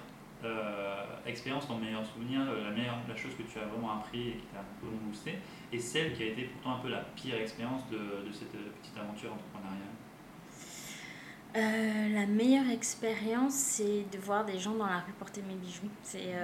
expérience, 1.27 1.69
ton 1.69 1.77
meilleur 1.77 2.05
souvenir, 2.07 2.41
la, 2.41 2.71
meilleure, 2.71 2.97
chose 3.15 3.33
que 3.37 3.43
tu 3.43 3.59
as 3.59 3.67
vraiment 3.67 3.99
appris 3.99 4.31
et 4.31 4.33
qui 4.33 4.47
t'a 4.47 4.65
peu 4.81 4.87
boosté, 5.05 5.39
et 5.71 5.79
celle 5.79 6.15
qui 6.15 6.23
a 6.23 6.27
été 6.27 6.45
pour 6.45 6.63
toi 6.63 6.73
un 6.73 6.79
peu 6.79 6.89
la 6.89 7.01
pire 7.15 7.37
expérience 7.37 7.87
de, 7.91 7.99
de 7.99 8.33
cette 8.33 8.51
petite 8.51 8.97
aventure 8.99 9.31
entrepreneuriale? 9.35 9.93
La 12.15 12.27
meilleure 12.27 12.71
expérience, 12.71 13.53
c'est 13.53 14.07
de 14.11 14.19
voir 14.19 14.47
des 14.47 14.59
gens 14.59 14.75
dans 14.75 14.87
la 14.87 15.01
rue 15.01 15.13
porter 15.19 15.43
mes 15.43 15.55
bijoux. 15.55 15.91
C'est, 16.03 16.35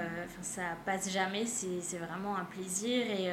ça 0.42 0.76
passe 0.84 1.10
jamais, 1.10 1.46
c'est, 1.46 1.98
vraiment 1.98 2.36
un 2.36 2.44
plaisir. 2.44 3.04
Et, 3.10 3.32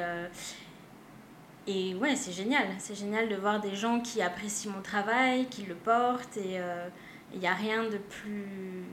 et 1.66 1.94
ouais, 1.96 2.14
c'est 2.16 2.32
génial. 2.32 2.68
C'est 2.78 2.94
génial 2.94 3.28
de 3.28 3.36
voir 3.36 3.60
des 3.60 3.74
gens 3.74 4.00
qui 4.00 4.22
apprécient 4.22 4.70
mon 4.70 4.82
travail, 4.82 5.46
qui 5.46 5.62
le 5.62 5.74
portent. 5.74 6.36
Et 6.36 6.54
il 6.54 6.60
euh, 6.60 6.88
n'y 7.34 7.46
a 7.46 7.54
rien 7.54 7.84
de 7.84 7.98
plus. 7.98 8.84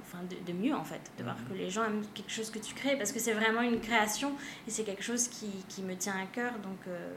Enfin, 0.00 0.18
de, 0.24 0.36
de, 0.50 0.56
mieux 0.56 0.74
en 0.74 0.84
fait, 0.84 1.10
de 1.18 1.24
voir 1.24 1.36
mhm. 1.36 1.48
que 1.48 1.54
les 1.54 1.68
gens 1.68 1.84
aiment 1.84 2.06
quelque 2.14 2.30
chose 2.30 2.50
que 2.50 2.58
tu 2.58 2.74
crées. 2.74 2.96
Parce 2.96 3.12
que 3.12 3.18
c'est 3.18 3.32
vraiment 3.32 3.60
une 3.60 3.80
création 3.80 4.32
et 4.66 4.70
c'est 4.70 4.84
quelque 4.84 5.02
chose 5.02 5.28
qui, 5.28 5.64
qui, 5.68 5.82
me 5.82 5.94
tient 5.94 6.16
à 6.16 6.26
cœur. 6.26 6.52
Donc, 6.60 6.78
euh, 6.88 7.14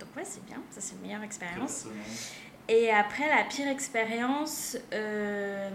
donc 0.00 0.08
ouais, 0.16 0.24
c'est 0.24 0.44
bien. 0.46 0.62
Ça, 0.70 0.80
c'est 0.80 0.94
une 0.96 1.02
meilleure 1.02 1.22
expérience. 1.22 1.86
Et 2.68 2.90
après, 2.90 3.28
la 3.28 3.44
pire 3.44 3.68
expérience. 3.68 4.76
Euh, 4.92 5.70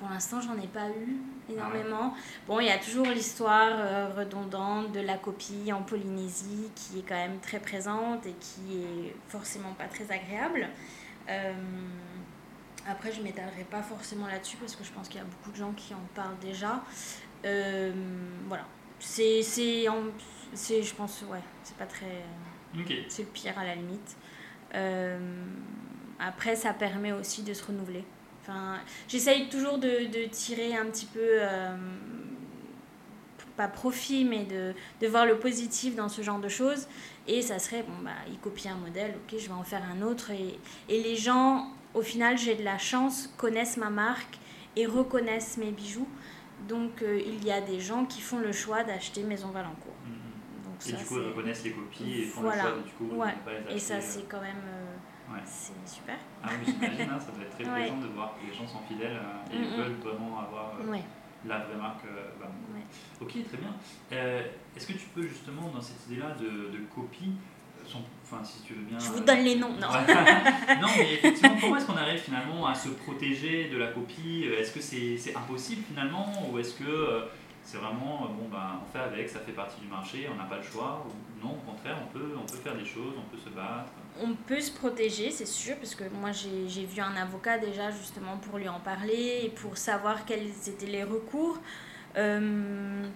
pour 0.00 0.08
l'instant, 0.08 0.40
j'en 0.40 0.56
ai 0.58 0.66
pas 0.66 0.88
eu 0.88 1.18
énormément. 1.52 2.14
Bon, 2.48 2.58
il 2.58 2.66
y 2.66 2.70
a 2.70 2.78
toujours 2.78 3.06
l'histoire 3.06 3.68
euh, 3.72 4.08
redondante 4.16 4.92
de 4.92 5.00
la 5.00 5.18
copie 5.18 5.70
en 5.74 5.82
Polynésie 5.82 6.70
qui 6.74 7.00
est 7.00 7.02
quand 7.02 7.16
même 7.16 7.38
très 7.40 7.60
présente 7.60 8.24
et 8.24 8.34
qui 8.40 8.78
est 8.78 9.14
forcément 9.28 9.74
pas 9.74 9.84
très 9.84 10.10
agréable. 10.10 10.68
Euh, 11.28 11.52
après, 12.88 13.12
je 13.12 13.20
m'étalerai 13.20 13.64
pas 13.64 13.82
forcément 13.82 14.26
là-dessus 14.26 14.56
parce 14.56 14.74
que 14.74 14.84
je 14.84 14.90
pense 14.90 15.06
qu'il 15.06 15.18
y 15.18 15.22
a 15.22 15.26
beaucoup 15.26 15.50
de 15.50 15.56
gens 15.56 15.72
qui 15.72 15.92
en 15.92 16.00
parlent 16.14 16.38
déjà. 16.40 16.82
Euh, 17.44 17.92
voilà. 18.48 18.64
C'est, 18.98 19.42
c'est, 19.42 19.84
je 19.84 20.94
pense, 20.94 21.22
ouais, 21.30 21.42
c'est 21.62 21.76
pas 21.76 21.86
très. 21.86 22.24
C'est 23.08 23.22
le 23.22 23.28
pire 23.28 23.58
à 23.58 23.64
la 23.64 23.74
limite. 23.74 24.16
après, 26.18 26.56
ça 26.56 26.72
permet 26.72 27.12
aussi 27.12 27.42
de 27.42 27.52
se 27.52 27.66
renouveler. 27.66 28.04
Enfin, 28.42 28.78
J'essaye 29.08 29.48
toujours 29.48 29.78
de, 29.78 30.06
de, 30.06 30.26
tirer 30.30 30.76
un 30.76 30.86
petit 30.86 31.06
peu, 31.06 31.20
euh, 31.20 31.76
pas 33.56 33.68
profit, 33.68 34.24
mais 34.24 34.44
de, 34.44 34.74
de, 35.00 35.06
voir 35.06 35.26
le 35.26 35.38
positif 35.38 35.94
dans 35.94 36.08
ce 36.08 36.22
genre 36.22 36.40
de 36.40 36.48
choses. 36.48 36.86
Et 37.26 37.42
ça 37.42 37.58
serait, 37.58 37.82
bon, 37.82 38.02
bah, 38.02 38.10
il 38.28 38.38
copie 38.38 38.68
un 38.68 38.76
modèle, 38.76 39.14
ok, 39.16 39.38
je 39.38 39.46
vais 39.46 39.54
en 39.54 39.62
faire 39.62 39.82
un 39.84 40.02
autre. 40.02 40.30
Et, 40.30 40.58
et 40.88 41.02
les 41.02 41.16
gens, 41.16 41.68
au 41.94 42.02
final, 42.02 42.38
j'ai 42.38 42.54
de 42.54 42.64
la 42.64 42.78
chance, 42.78 43.32
connaissent 43.36 43.76
ma 43.76 43.90
marque 43.90 44.38
et 44.76 44.86
reconnaissent 44.86 45.56
mes 45.58 45.70
bijoux. 45.70 46.08
Donc 46.68 47.02
euh, 47.02 47.20
il 47.24 47.44
y 47.44 47.50
a 47.50 47.60
des 47.60 47.80
gens 47.80 48.04
qui 48.04 48.20
font 48.20 48.38
le 48.38 48.52
choix 48.52 48.84
d'acheter 48.84 49.22
Maison 49.22 49.48
Valencourt. 49.48 49.94
Mm-hmm. 50.06 50.64
Donc, 50.64 50.88
et 50.88 50.92
du 50.92 51.04
coup, 51.04 51.18
ils 51.18 51.28
reconnaissent 51.28 51.64
les 51.64 51.72
copies 51.72 52.20
et 52.20 52.24
font 52.24 52.42
le 52.42 52.52
choix, 52.52 52.76
du 52.84 52.90
coup, 52.92 53.16
ouais. 53.16 53.34
pas 53.44 53.52
les 53.52 53.56
acheter, 53.58 53.74
Et 53.74 53.78
ça, 53.78 54.00
c'est 54.00 54.28
quand 54.28 54.40
même 54.40 54.62
c'est 55.44 55.88
super. 55.88 56.16
Ah 56.42 56.48
oui, 56.58 56.72
j'imagine, 56.72 57.10
hein, 57.10 57.20
ça 57.20 57.32
doit 57.32 57.42
être 57.42 57.50
très 57.50 57.64
plaisant 57.74 57.98
de 57.98 58.06
voir 58.08 58.34
que 58.34 58.46
les 58.46 58.56
gens 58.56 58.66
sont 58.66 58.80
fidèles 58.88 59.16
euh, 59.16 59.54
et 59.54 59.58
mm, 59.58 59.62
mm. 59.62 59.76
veulent 59.76 60.12
vraiment 60.12 60.40
avoir 60.40 60.74
euh, 60.80 60.96
la 61.46 61.58
vraie 61.58 61.76
marque. 61.76 62.04
Euh, 62.04 62.30
bah, 62.40 62.50
ok, 63.20 63.28
très 63.28 63.58
bien. 63.58 63.74
Est-ce 64.76 64.86
que 64.86 64.92
tu 64.92 65.06
peux 65.14 65.22
justement, 65.22 65.68
dans 65.68 65.80
cette 65.80 66.06
idée-là 66.08 66.34
de, 66.34 66.70
de 66.70 66.84
copie, 66.94 67.34
enfin 68.22 68.42
si 68.44 68.62
tu 68.62 68.74
veux 68.74 68.82
bien. 68.82 68.98
Je 68.98 69.10
vous 69.10 69.20
donne 69.20 69.40
les 69.40 69.56
noms, 69.56 69.72
non 69.72 69.88
Non, 70.80 70.88
mais 70.96 71.14
effectivement, 71.14 71.56
comment 71.60 71.76
est-ce 71.76 71.86
qu'on 71.86 71.96
arrive 71.96 72.20
finalement 72.20 72.66
à 72.66 72.74
se 72.74 72.88
protéger 72.90 73.68
de 73.68 73.78
la 73.78 73.88
copie? 73.88 74.44
Est-ce 74.44 74.72
que 74.72 74.80
c'est 74.80 75.36
impossible 75.36 75.82
finalement? 75.88 76.32
Ou 76.50 76.58
est-ce 76.58 76.74
que 76.74 77.24
c'est 77.62 77.78
vraiment, 77.78 78.28
bon, 78.28 78.48
ben, 78.50 78.80
on 78.82 78.92
fait 78.92 79.04
avec, 79.04 79.28
ça 79.28 79.40
fait 79.40 79.52
partie 79.52 79.80
du 79.80 79.86
marché, 79.86 80.28
on 80.32 80.36
n'a 80.36 80.44
pas 80.44 80.56
le 80.56 80.62
choix 80.62 81.06
Non, 81.42 81.50
au 81.52 81.70
contraire, 81.70 81.96
on 82.02 82.12
peut, 82.12 82.32
on 82.36 82.46
peut 82.46 82.58
faire 82.58 82.76
des 82.76 82.84
choses, 82.84 83.14
on 83.16 83.34
peut 83.34 83.40
se 83.42 83.50
battre 83.50 83.92
on 84.22 84.34
peut 84.34 84.60
se 84.60 84.70
protéger, 84.72 85.30
c'est 85.30 85.46
sûr, 85.46 85.76
parce 85.76 85.94
que 85.94 86.04
moi 86.20 86.30
j'ai 86.32 86.84
vu 86.84 87.00
un 87.00 87.16
avocat 87.16 87.58
déjà 87.58 87.90
justement 87.90 88.36
pour 88.38 88.58
lui 88.58 88.68
en 88.68 88.80
parler 88.80 89.42
et 89.44 89.48
pour 89.48 89.76
savoir 89.78 90.24
quels 90.24 90.48
étaient 90.66 90.86
les 90.86 91.04
recours. 91.04 91.58
Euh, 92.16 93.06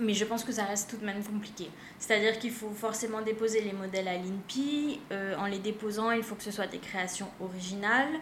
mais 0.00 0.14
je 0.14 0.24
pense 0.24 0.42
que 0.42 0.50
ça 0.50 0.64
reste 0.64 0.90
tout 0.90 0.96
de 0.96 1.04
même 1.04 1.22
compliqué. 1.22 1.70
C'est-à-dire 1.98 2.38
qu'il 2.38 2.50
faut 2.50 2.70
forcément 2.70 3.22
déposer 3.22 3.60
les 3.60 3.72
modèles 3.72 4.08
à 4.08 4.14
l'INPI. 4.14 5.00
Euh, 5.12 5.36
en 5.36 5.46
les 5.46 5.60
déposant, 5.60 6.10
il 6.10 6.24
faut 6.24 6.34
que 6.34 6.42
ce 6.42 6.50
soit 6.50 6.66
des 6.66 6.78
créations 6.78 7.28
originales. 7.40 8.14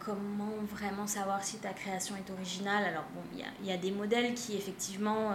Comment 0.00 0.54
vraiment 0.68 1.06
savoir 1.06 1.44
si 1.44 1.58
ta 1.58 1.72
création 1.72 2.16
est 2.16 2.30
originale? 2.32 2.84
Alors, 2.84 3.04
bon, 3.14 3.20
il 3.32 3.66
y 3.66 3.72
a, 3.72 3.76
des 3.76 3.92
modèles 3.92 4.34
qui, 4.34 4.56
effectivement, 4.56 5.32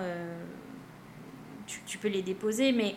tu, 1.66 1.80
tu, 1.86 1.98
peux 1.98 2.10
les 2.10 2.22
déposer, 2.22 2.72
mais 2.72 2.96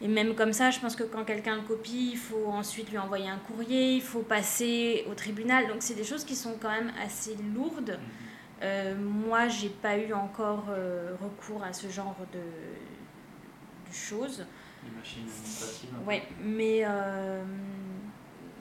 et 0.00 0.06
même 0.06 0.34
comme 0.34 0.52
ça, 0.52 0.70
je 0.70 0.78
pense 0.78 0.94
que 0.94 1.02
quand 1.02 1.24
quelqu'un 1.24 1.56
le 1.56 1.62
copie, 1.62 2.10
il 2.12 2.18
faut 2.18 2.46
ensuite 2.46 2.90
lui 2.90 2.98
envoyer 2.98 3.28
un 3.28 3.38
courrier, 3.38 3.94
il 3.94 4.02
faut 4.02 4.20
passer 4.20 5.04
au 5.10 5.14
tribunal. 5.14 5.66
Donc 5.66 5.78
c'est 5.80 5.94
des 5.94 6.04
choses 6.04 6.24
qui 6.24 6.36
sont 6.36 6.54
quand 6.60 6.70
même 6.70 6.92
assez 7.04 7.36
lourdes. 7.54 7.98
Mhm. 7.98 8.28
Euh, 8.62 8.94
moi, 8.96 9.48
j'ai 9.48 9.68
pas 9.68 9.98
eu 9.98 10.12
encore 10.12 10.66
euh, 10.70 11.14
recours 11.20 11.62
à 11.64 11.72
ce 11.72 11.88
genre 11.88 12.16
de, 12.32 12.38
de 12.38 13.94
choses. 13.94 14.46
Les 14.84 14.96
machines 14.96 15.22
administratives. 15.22 15.90
Ouais, 16.06 16.22
mais 16.42 16.82
euh, 16.84 17.42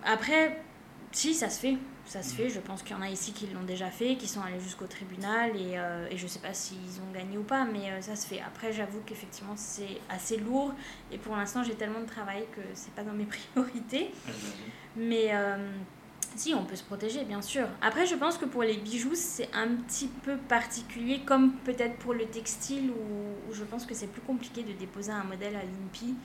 après, 0.04 0.60
si, 1.12 1.34
ça 1.34 1.50
se 1.50 1.60
fait 1.60 1.78
ça 2.08 2.24
se 2.24 2.34
fait. 2.34 2.50
Je 2.50 2.60
pense 2.60 2.84
qu'il 2.84 2.96
y 2.96 3.00
en 3.00 3.02
a 3.02 3.10
ici 3.10 3.34
qui 3.34 3.48
l'ont 3.48 3.64
déjà 3.64 3.90
fait, 3.90 4.16
qui 4.16 4.28
sont 4.28 4.42
allés 4.42 4.60
jusqu'au 4.60 4.88
tribunal 4.88 5.52
et, 5.56 5.78
euh, 5.78 6.08
et 6.10 6.18
je 6.18 6.24
ne 6.24 6.30
sais 6.30 6.40
pas 6.40 6.54
s'ils 6.54 7.02
ont 7.02 7.14
gagné 7.14 7.38
ou 7.38 7.44
pas, 7.44 7.66
mais 7.66 7.92
euh, 7.92 8.02
ça 8.02 8.16
se 8.16 8.26
fait. 8.26 8.42
Après, 8.42 8.72
j'avoue 8.72 9.02
qu'effectivement, 9.06 9.54
c'est 9.56 10.00
assez 10.10 10.38
lourd 10.38 10.74
et 11.12 11.18
pour 11.18 11.36
l'instant, 11.36 11.64
j'ai 11.64 11.76
tellement 11.76 12.00
de 12.00 12.06
travail 12.06 12.46
que 12.56 12.62
c'est 12.74 12.94
pas 12.94 13.04
dans 13.04 13.14
mes 13.14 13.26
priorités. 13.54 14.12
mais 14.96 15.30
euh, 15.34 15.58
si, 16.36 16.54
on 16.54 16.64
peut 16.64 16.76
se 16.76 16.84
protéger, 16.84 17.26
bien 17.26 17.42
sûr. 17.42 17.68
Après, 17.82 18.06
je 18.06 18.16
pense 18.16 18.38
que 18.38 18.46
pour 18.46 18.64
les 18.64 18.78
bijoux, 18.78 19.16
c'est 19.16 19.50
un 19.54 19.68
petit 19.68 20.08
peu 20.08 20.38
particulier, 20.38 21.22
comme 21.26 21.54
peut-être 21.66 21.98
pour 21.98 22.14
le 22.14 22.26
textile 22.26 22.92
où, 22.92 23.54
je 23.54 23.64
pense 23.64 23.86
que 23.86 23.94
c'est 23.94 24.08
plus 24.08 24.22
compliqué 24.22 24.64
de 24.64 24.74
déposer 24.74 25.12
un 25.12 25.24
modèle 25.24 25.56
à 25.56 25.62
l'INPI. 25.62 26.16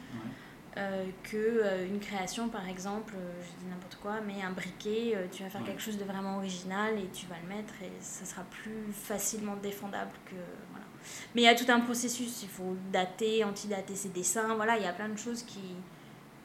Euh, 0.79 1.05
que 1.23 1.37
euh, 1.37 1.87
une 1.87 2.01
création 2.01 2.49
par 2.49 2.67
exemple 2.67 3.13
euh, 3.15 3.43
je 3.43 3.63
dis 3.63 3.71
n'importe 3.71 3.97
quoi 3.97 4.23
mais 4.27 4.43
un 4.43 4.53
briquet 4.53 5.15
tu 5.31 5.43
vas 5.43 5.51
faire 5.51 5.63
quelque 5.65 5.83
chose 5.83 5.99
de 5.99 6.05
vraiment 6.05 6.39
original 6.39 6.99
et 6.99 7.09
tu 7.13 7.27
vas 7.27 7.35
le 7.43 7.55
mettre 7.55 7.75
et 7.83 7.93
ça 8.01 8.25
sera 8.25 8.41
plus 8.45 8.91
facilement 8.91 9.55
défendable 9.57 10.13
que 10.25 10.35
voilà. 10.71 10.87
Mais 11.35 11.43
il 11.43 11.45
y 11.45 11.49
a 11.49 11.55
tout 11.55 11.71
un 11.71 11.81
processus 11.81 12.43
il 12.43 12.49
faut 12.49 12.75
dater 12.91 13.45
antidater 13.45 13.95
ses 13.95 14.09
dessins 14.09 14.55
voilà 14.55 14.79
il 14.79 14.83
y 14.83 14.87
a 14.87 14.95
plein 14.95 15.11
de 15.11 15.19
choses 15.19 15.43
qui 15.43 15.75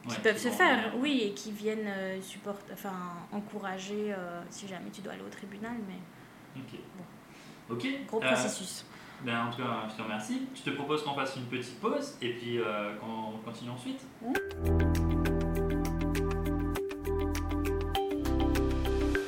qui 0.10 0.19
peuvent 0.19 0.38
se 0.38 0.50
faire 0.50 0.93
oui 0.98 1.22
et 1.24 1.31
qui 1.31 1.53
viennent 1.53 2.22
supporter 2.22 2.74
enfin 2.74 3.13
encourager 3.31 4.13
si 4.50 4.67
jamais 4.67 4.89
tu 4.91 5.00
dois 5.00 5.13
aller 5.13 5.24
au 5.25 5.29
tribunal 5.29 5.77
mais 5.88 6.62
ok. 6.62 6.79
bon. 6.98 7.75
ok 7.75 7.88
gros 8.07 8.19
processus 8.19 8.84
ben, 9.24 9.47
en 9.47 9.51
tout 9.51 9.57
cas, 9.57 9.88
je 9.89 9.95
te 9.95 10.01
remercie. 10.01 10.47
Je 10.53 10.62
te 10.62 10.69
propose 10.71 11.03
qu'on 11.03 11.13
fasse 11.13 11.36
une 11.38 11.45
petite 11.45 11.79
pause 11.79 12.17
et 12.21 12.33
puis 12.33 12.59
euh, 12.59 12.95
qu'on 12.97 13.38
continue 13.43 13.71
ensuite. 13.71 14.01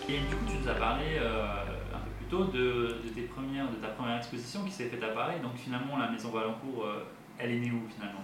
Et 0.08 0.20
du 0.20 0.36
coup, 0.36 0.46
tu 0.48 0.58
nous 0.62 0.70
as 0.70 0.76
parlé 0.76 1.06
euh, 1.20 1.64
un 1.94 2.00
peu 2.00 2.12
plus 2.18 2.26
tôt 2.26 2.46
de, 2.46 3.02
tes 3.16 3.24
premières, 3.24 3.70
de 3.70 3.76
ta 3.78 3.88
première 3.88 4.18
exposition 4.18 4.64
qui 4.64 4.72
s'est 4.72 4.86
faite 4.86 5.04
à 5.04 5.10
Paris. 5.10 5.40
Donc 5.42 5.58
finalement, 5.58 5.98
la 5.98 6.10
Maison 6.10 6.30
Valencourt, 6.30 6.86
euh, 6.86 7.06
elle 7.40 7.52
est 7.52 7.60
née 7.60 7.72
où 7.72 7.90
finalement? 7.90 8.22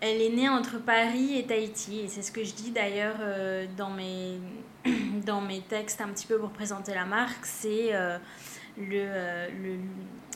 Elle 0.00 0.20
est 0.20 0.30
née 0.30 0.50
entre 0.50 0.78
Paris 0.78 1.38
et 1.38 1.46
Tahiti, 1.46 2.00
et 2.00 2.08
c'est 2.08 2.20
ce 2.20 2.30
que 2.30 2.44
je 2.44 2.52
dis 2.52 2.72
d'ailleurs 2.72 3.16
dans, 3.74 3.88
mes, 3.88 4.38
dans 5.24 5.40
mes 5.40 5.62
textes 5.62 6.02
un 6.02 6.08
petit 6.08 6.26
peu 6.26 6.36
pour 6.36 6.50
présenter 6.50 6.92
la 6.92 7.06
marque, 7.06 7.46
c'est 7.46 7.92
le, 8.76 9.48
le, 9.62 9.78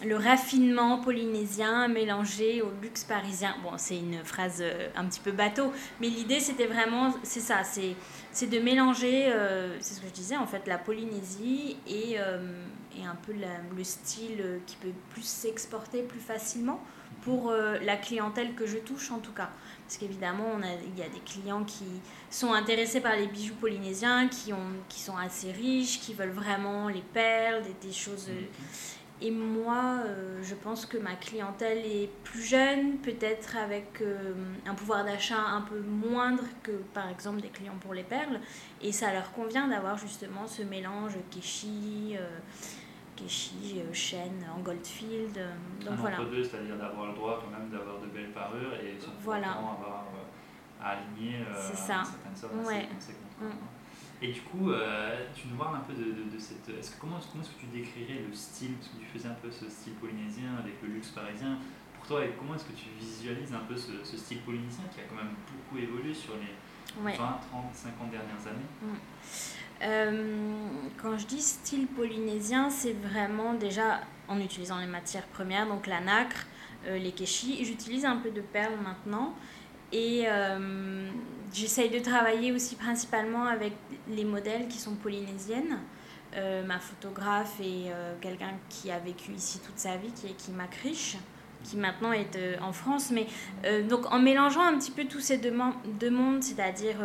le 0.07 0.17
raffinement 0.17 0.99
polynésien 0.99 1.89
mélangé 1.89 2.63
au 2.63 2.71
luxe 2.81 3.05
parisien. 3.05 3.55
Bon, 3.63 3.73
c'est 3.77 3.99
une 3.99 4.25
phrase 4.25 4.59
euh, 4.61 4.89
un 4.97 5.05
petit 5.07 5.21
peu 5.21 5.33
bateau, 5.33 5.73
mais 6.01 6.09
l'idée 6.09 6.41
c'était 6.41 6.67
vraiment, 6.67 7.15
c'est 7.23 7.41
ça, 7.41 7.65
c'est, 7.65 7.97
c'est 8.31 8.47
de 8.49 8.61
mélanger, 8.61 9.33
euh, 9.33 9.77
c'est 9.81 9.95
ce 9.95 10.01
que 10.01 10.09
je 10.09 10.13
disais 10.13 10.37
en 10.37 10.47
fait, 10.47 10.67
la 10.67 10.79
Polynésie 10.79 11.77
et, 11.87 12.17
euh, 12.19 12.63
et 12.97 13.05
un 13.05 13.17
peu 13.17 13.33
le 13.77 13.85
style 13.85 14.61
qui 14.67 14.77
peut 14.77 14.93
plus 15.11 15.25
s'exporter 15.25 16.03
plus 16.03 16.21
facilement 16.21 16.81
pour 17.23 17.53
la 17.53 17.97
clientèle 17.97 18.55
que 18.55 18.67
je 18.67 18.79
touche 18.79 19.11
en 19.11 19.19
tout 19.19 19.33
cas. 19.33 19.51
Parce 19.89 19.97
qu'évidemment, 19.97 20.59
il 20.85 20.99
y 20.99 21.03
a 21.03 21.09
des 21.09 21.21
clients 21.21 21.65
qui 21.65 21.87
sont 22.29 22.53
intéressés 22.53 23.01
par 23.01 23.17
les 23.17 23.27
bijoux 23.27 23.55
polynésiens, 23.55 24.29
qui, 24.29 24.53
ont, 24.53 24.75
qui 24.87 25.01
sont 25.01 25.17
assez 25.17 25.51
riches, 25.51 25.99
qui 25.99 26.13
veulent 26.13 26.29
vraiment 26.29 26.89
les 26.89 27.01
perles, 27.01 27.63
des, 27.63 27.89
des 27.89 27.95
choses... 27.95 28.29
Et 29.21 29.33
moi, 29.33 30.03
euh, 30.07 30.41
je 30.45 30.55
pense 30.55 30.87
que 30.87 30.97
ma 30.97 31.17
clientèle 31.17 31.79
est 31.79 32.09
plus 32.23 32.43
jeune, 32.43 32.99
peut-être 32.99 33.57
avec 33.57 34.01
euh, 34.01 34.35
un 34.65 34.75
pouvoir 34.75 35.05
d'achat 35.05 35.41
un 35.41 35.63
peu 35.63 35.81
moindre 35.81 36.45
que 36.63 36.71
par 36.95 37.09
exemple 37.09 37.41
des 37.41 37.49
clients 37.49 37.79
pour 37.81 37.95
les 37.95 38.05
perles. 38.05 38.39
Et 38.81 38.93
ça 38.93 39.13
leur 39.13 39.33
convient 39.33 39.67
d'avoir 39.67 39.99
justement 39.99 40.47
ce 40.47 40.63
mélange 40.63 41.15
euh, 41.17 42.19
keshi 43.19 43.83
chêne 43.93 44.47
en 44.55 44.61
goldfield. 44.61 45.35
donc 45.85 45.93
un 45.93 45.97
voilà. 45.97 46.21
Entre 46.21 46.31
deux, 46.31 46.45
c'est-à-dire 46.45 46.77
d'avoir 46.77 47.09
le 47.09 47.15
droit 47.15 47.43
quand 47.43 47.59
même 47.59 47.69
d'avoir 47.71 48.01
de 48.01 48.07
belles 48.07 48.33
parures 48.33 48.75
et 48.75 48.99
surtout 48.99 49.17
voilà. 49.23 49.51
avoir 49.51 50.07
à 50.81 50.91
aligner 50.91 51.45
certaines 51.75 52.37
sortes 52.37 52.55
ouais. 52.67 52.89
Et 54.21 54.33
du 54.33 54.41
coup, 54.41 54.71
euh, 54.71 55.27
tu 55.35 55.47
nous 55.47 55.57
parles 55.57 55.77
un 55.77 55.87
peu 55.87 55.95
de, 55.95 56.11
de, 56.11 56.39
cette. 56.39 56.69
Est-ce 56.69 56.93
que, 56.93 57.01
comment, 57.01 57.19
comment 57.31 57.43
est-ce 57.43 57.53
que 57.53 57.61
tu 57.61 57.67
décrirais 57.67 58.25
le 58.27 58.35
style 58.35 58.75
Parce 58.75 58.89
que 58.89 58.99
tu 58.99 59.07
faisais 59.07 59.29
un 59.29 59.39
peu 59.41 59.51
ce 59.51 59.71
style 59.71 59.95
polynésien 59.95 60.59
avec 60.59 60.75
le 60.83 60.89
luxe 60.89 61.11
parisien. 61.11 61.59
Pour 61.95 62.07
toi, 62.07 62.25
et 62.25 62.31
comment 62.37 62.55
est-ce 62.57 62.65
que 62.65 62.73
tu 62.73 62.87
visualises 62.99 63.55
un 63.55 63.63
peu 63.69 63.77
ce, 63.77 63.93
ce, 64.03 64.17
style 64.17 64.41
polynésien 64.41 64.85
qui 64.93 65.01
a 65.01 65.05
quand 65.05 65.17
même 65.17 65.35
beaucoup 65.47 65.79
évolué 65.79 66.13
sur 66.13 66.35
les 66.35 66.51
20, 67.01 67.15
30, 67.15 67.39
50 67.73 68.11
dernières 68.11 68.47
années? 68.47 68.71
Mm. 68.83 68.97
Euh, 69.83 70.57
Quand 71.01 71.17
je 71.17 71.27
dis 71.27 71.41
style 71.41 71.87
polynésien, 71.87 72.71
c'est 72.71 72.93
vraiment 72.95 73.55
déjà 73.55 74.01
en 74.29 74.41
utilisant 74.41 74.79
les 74.79 74.87
matières 74.87 75.27
premières, 75.27 75.67
donc 75.67 75.87
la 75.87 76.01
nacre, 76.01 76.47
euh, 76.87 76.99
les 76.99 77.13
kéchis. 77.13 77.65
J'utilise 77.65 78.05
un 78.05 78.17
peu 78.17 78.31
de 78.31 78.41
perles 78.41 78.79
maintenant. 78.83 79.35
Et 79.91 80.25
euh, 80.27 81.09
j'essaye 81.53 81.89
de 81.89 81.99
travailler 81.99 82.53
aussi 82.53 82.77
principalement 82.77 83.45
avec 83.45 83.73
les 84.09 84.25
modèles 84.25 84.69
qui 84.69 84.79
sont 84.79 84.95
polynésiennes. 84.95 85.79
Ma 86.67 86.79
photographe 86.79 87.59
est 87.59 87.91
quelqu'un 88.21 88.53
qui 88.69 88.93
a 88.93 88.99
vécu 89.01 89.33
ici 89.33 89.59
toute 89.61 89.79
sa 89.79 89.97
vie, 89.97 90.13
qui 90.13 90.27
est 90.27 90.37
qui 90.37 90.53
Riche, 90.85 91.17
qui 91.65 91.77
maintenant 91.77 92.13
est 92.13 92.39
en 92.61 92.73
France. 92.73 93.11
Mais 93.11 93.27
donc 93.89 94.13
en 94.13 94.21
mélangeant 94.21 94.63
un 94.63 94.79
petit 94.79 94.93
peu 94.93 95.07
tous 95.07 95.21
ces 95.21 95.39
deux 95.39 96.11
mondes, 96.11 96.43
c'est-à-dire 96.43 96.99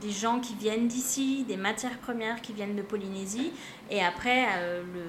des 0.00 0.10
gens 0.10 0.40
qui 0.40 0.54
viennent 0.54 0.88
d'ici, 0.88 1.44
des 1.44 1.56
matières 1.56 1.98
premières 1.98 2.40
qui 2.42 2.52
viennent 2.52 2.76
de 2.76 2.82
Polynésie, 2.82 3.52
et 3.90 4.02
après 4.02 4.46
le 4.94 5.04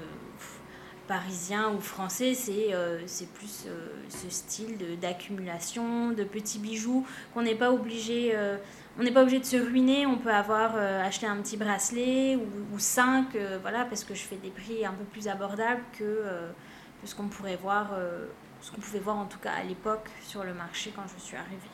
parisien 1.07 1.71
ou 1.71 1.79
français, 1.79 2.33
c'est 2.33 2.73
euh, 2.73 2.99
plus 3.33 3.65
euh, 3.67 4.03
ce 4.09 4.29
style 4.29 4.77
d'accumulation, 4.99 6.11
de, 6.11 6.23
petits 6.23 6.59
bijoux 6.59 7.05
qu'on 7.33 7.41
n'est 7.41 7.55
pas 7.55 7.71
obligé. 7.71 8.31
Euh, 8.35 8.57
on 8.99 9.03
n'est 9.03 9.11
pas 9.11 9.21
obligé 9.21 9.39
de 9.39 9.45
se 9.45 9.57
ruiner, 9.57 10.07
on 10.07 10.17
peut 10.17 10.33
avoir 10.33 10.75
acheté 10.75 11.27
un 11.27 11.37
petit 11.37 11.55
bracelet 11.55 12.35
ou, 12.35 12.79
cinq, 12.79 13.37
voilà, 13.61 13.85
parce 13.85 14.03
que 14.03 14.15
je 14.15 14.23
fais 14.23 14.37
des 14.37 14.49
prix 14.49 14.87
un 14.87 14.91
peu 14.91 15.03
plus 15.03 15.27
abordables 15.27 15.83
que, 15.99 16.23
ce 17.03 17.13
qu'on 17.13 17.27
pourrait 17.27 17.57
voir, 17.57 17.91
ce 18.59 18.71
qu'on 18.71 18.81
pouvait 18.81 18.97
voir 18.97 19.17
en 19.17 19.25
tout 19.25 19.37
cas 19.37 19.51
à 19.51 19.63
l'époque 19.63 20.09
sur 20.23 20.43
le 20.43 20.55
marché 20.55 20.91
quand 20.95 21.03
je 21.15 21.21
suis 21.21 21.37
arrivée. 21.37 21.69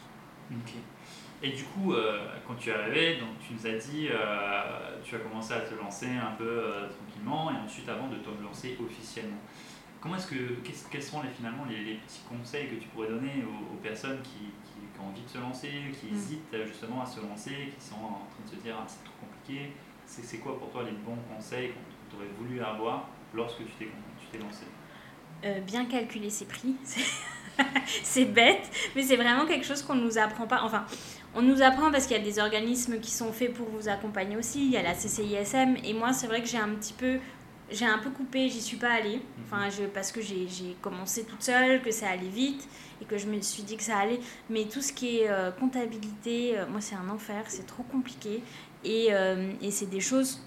Et 1.45 1.49
du 1.49 1.63
coup, 1.63 1.91
euh, 1.91 2.25
quand 2.47 2.55
tu 2.55 2.69
es 2.69 2.73
arrivé, 2.73 3.17
donc 3.17 3.37
tu 3.45 3.53
nous 3.53 3.67
as 3.67 3.77
dit, 3.77 4.07
euh, 4.09 5.01
tu 5.03 5.13
as 5.13 5.19
commencé 5.19 5.53
à 5.53 5.59
te 5.59 5.75
lancer 5.75 6.07
un 6.07 6.31
peu 6.37 6.47
euh, 6.47 6.87
tranquillement 6.87 7.51
et 7.51 7.55
ensuite 7.55 7.89
avant 7.89 8.07
de 8.07 8.15
te 8.15 8.29
lancer 8.41 8.77
officiellement. 8.81 9.37
Comment 9.99 10.15
est-ce 10.15 10.27
que, 10.27 10.35
quels 10.89 11.03
sont 11.03 11.21
les, 11.21 11.29
finalement 11.29 11.65
les, 11.65 11.95
petits 11.95 12.21
conseils 12.29 12.69
que 12.69 12.75
tu 12.75 12.87
pourrais 12.87 13.09
donner 13.09 13.43
aux, 13.73 13.75
personnes 13.75 14.21
qui, 14.21 14.53
qui, 14.63 14.99
ont 15.01 15.09
envie 15.09 15.21
de 15.21 15.27
se 15.27 15.37
lancer, 15.37 15.69
qui 15.99 16.07
mm. 16.07 16.15
hésitent 16.15 16.65
justement 16.65 17.03
à 17.03 17.05
se 17.05 17.19
lancer, 17.19 17.73
qui 17.77 17.85
sont 17.85 17.95
en 17.95 18.25
train 18.29 18.43
de 18.45 18.49
se 18.49 18.63
dire 18.63 18.77
ah, 18.79 18.85
c'est 18.87 19.03
trop 19.03 19.13
compliqué 19.19 19.73
C'est 20.05 20.37
quoi 20.37 20.57
pour 20.57 20.71
toi 20.71 20.83
les 20.83 20.91
bons 20.91 21.17
conseils 21.33 21.69
que 21.69 21.73
tu 22.09 22.15
aurais 22.15 22.31
voulu 22.37 22.61
avoir 22.61 23.09
lorsque 23.33 23.65
tu 23.65 23.89
t'es 24.31 24.37
lancé? 24.37 24.63
Bien 25.65 25.85
calculer 25.85 26.29
ses 26.29 26.45
prix. 26.45 26.75
c'est 27.85 28.25
bête, 28.25 28.69
mais 28.95 29.03
c'est 29.03 29.17
vraiment 29.17 29.45
quelque 29.45 29.65
chose 29.65 29.81
qu'on 29.83 29.95
ne 29.95 30.03
nous 30.03 30.17
apprend 30.17 30.47
pas. 30.47 30.61
Enfin, 30.63 30.85
on 31.35 31.41
nous 31.41 31.61
apprend 31.61 31.91
parce 31.91 32.05
qu'il 32.05 32.17
y 32.17 32.19
a 32.19 32.23
des 32.23 32.39
organismes 32.39 32.99
qui 32.99 33.11
sont 33.11 33.31
faits 33.31 33.53
pour 33.53 33.67
vous 33.69 33.89
accompagner 33.89 34.37
aussi. 34.37 34.65
Il 34.65 34.71
y 34.71 34.77
a 34.77 34.83
la 34.83 34.93
CCISM. 34.93 35.77
Et 35.83 35.93
moi, 35.93 36.13
c'est 36.13 36.27
vrai 36.27 36.41
que 36.41 36.47
j'ai 36.47 36.59
un 36.59 36.69
petit 36.69 36.93
peu 36.93 37.19
j'ai 37.73 37.85
un 37.85 37.97
peu 37.97 38.09
coupé, 38.11 38.49
j'y 38.49 38.61
suis 38.61 38.77
pas 38.77 38.91
allée. 38.91 39.21
Enfin, 39.45 39.69
je, 39.69 39.85
parce 39.85 40.11
que 40.11 40.21
j'ai 40.21 40.47
commencé 40.81 41.23
toute 41.23 41.41
seule, 41.41 41.81
que 41.81 41.91
ça 41.91 42.09
allait 42.09 42.27
vite 42.27 42.67
et 43.01 43.05
que 43.05 43.17
je 43.17 43.27
me 43.27 43.41
suis 43.41 43.63
dit 43.63 43.77
que 43.77 43.83
ça 43.83 43.97
allait. 43.97 44.19
Mais 44.49 44.65
tout 44.65 44.81
ce 44.81 44.93
qui 44.93 45.19
est 45.19 45.29
euh, 45.29 45.51
comptabilité, 45.51 46.57
euh, 46.57 46.67
moi, 46.67 46.81
c'est 46.81 46.95
un 46.95 47.09
enfer, 47.09 47.43
c'est 47.47 47.65
trop 47.65 47.83
compliqué. 47.83 48.43
Et, 48.83 49.07
euh, 49.11 49.53
et 49.61 49.71
c'est 49.71 49.87
des 49.87 50.01
choses. 50.01 50.41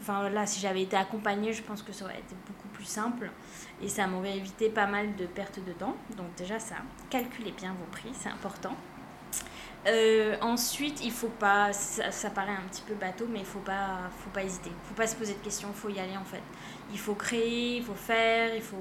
Enfin, 0.00 0.28
là, 0.30 0.46
si 0.46 0.60
j'avais 0.60 0.82
été 0.82 0.96
accompagnée, 0.96 1.52
je 1.52 1.62
pense 1.62 1.82
que 1.82 1.92
ça 1.92 2.04
aurait 2.04 2.18
été 2.18 2.34
beaucoup 2.46 2.68
plus 2.68 2.84
simple 2.84 3.30
et 3.80 3.88
ça 3.88 4.08
m'aurait 4.08 4.36
évité 4.36 4.68
pas 4.68 4.86
mal 4.86 5.14
de 5.14 5.26
pertes 5.26 5.64
de 5.64 5.72
temps. 5.72 5.96
Donc, 6.16 6.34
déjà, 6.36 6.58
ça, 6.58 6.76
calculez 7.08 7.52
bien 7.52 7.72
vos 7.78 7.86
prix, 7.92 8.10
c'est 8.12 8.30
important. 8.30 8.76
Euh, 9.86 10.36
ensuite, 10.40 11.04
il 11.04 11.10
faut 11.10 11.28
pas, 11.28 11.72
ça, 11.72 12.30
paraît 12.30 12.52
un 12.52 12.68
petit 12.70 12.82
peu 12.82 12.94
bateau, 12.94 13.26
mais 13.28 13.40
il 13.40 13.44
faut 13.44 13.58
pas, 13.60 14.10
faut 14.18 14.30
pas 14.30 14.44
hésiter. 14.44 14.70
Faut 14.84 14.94
pas 14.94 15.06
se 15.06 15.16
poser 15.16 15.34
de 15.34 15.40
questions, 15.40 15.72
faut 15.72 15.88
y 15.88 15.98
aller 15.98 16.16
en 16.16 16.24
fait. 16.24 16.42
Il 16.92 16.98
faut 16.98 17.14
créer, 17.14 17.78
il 17.78 17.82
faut 17.82 17.94
faire, 17.94 18.54
il 18.54 18.62
faut, 18.62 18.76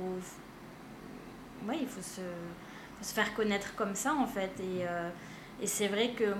ouais, 1.67 1.77
il 1.81 1.88
faut 1.88 2.01
se, 2.01 2.22
se 3.01 3.13
faire 3.13 3.34
connaître 3.34 3.75
comme 3.75 3.96
ça 3.96 4.13
en 4.13 4.27
fait. 4.27 4.51
Et, 4.60 4.86
euh, 4.88 5.10
et 5.60 5.67
c'est 5.67 5.88
vrai 5.88 6.12
que 6.12 6.36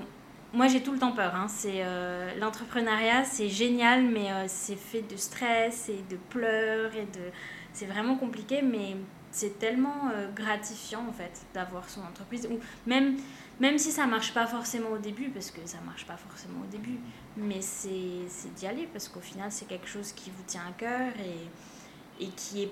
moi 0.54 0.68
j'ai 0.68 0.84
tout 0.84 0.92
le 0.92 1.00
temps 1.00 1.14
peur. 1.14 1.34
Hein. 1.36 1.48
C'est 1.48 1.82
euh, 1.84 2.36
l'entrepreneuriat, 2.40 3.24
c'est 3.24 3.50
génial, 3.50 4.04
mais 4.04 4.30
c'est 4.48 4.76
fait 4.76 5.02
de 5.02 5.18
stress 5.18 5.90
et 5.90 6.04
de 6.08 6.18
pleurs 6.30 6.96
et 6.96 7.06
de, 7.06 7.32
c'est 7.74 7.88
vraiment 7.88 8.16
compliqué, 8.16 8.62
mais 8.62 8.96
c'est 9.32 9.60
tellement 9.60 10.12
gratifiant 10.36 11.06
en 11.08 11.14
fait 11.14 11.42
d'avoir 11.54 11.90
son 11.90 12.02
entreprise 12.02 12.48
ou 12.52 12.60
même 12.86 13.18
même 13.62 13.78
si 13.78 13.92
ça 13.92 14.08
marche 14.08 14.34
pas 14.34 14.48
forcément 14.48 14.90
au 14.90 14.98
début, 14.98 15.30
parce 15.30 15.52
que 15.52 15.60
ça 15.66 15.78
marche 15.86 16.08
pas 16.08 16.18
forcément 16.18 16.62
au 16.62 16.66
début, 16.66 16.98
mais 17.38 17.62
c'est 17.62 18.50
d'y 18.56 18.66
aller, 18.66 18.90
parce 18.92 19.08
qu'au 19.08 19.20
final, 19.20 19.52
c'est 19.52 19.68
quelque 19.68 19.88
chose 19.88 20.14
qui 20.14 20.32
vous 20.32 20.44
tient 20.48 20.64
à 20.68 20.72
cœur 20.72 21.14
et, 21.20 22.24
et 22.26 22.30
qui 22.30 22.64
est 22.64 22.72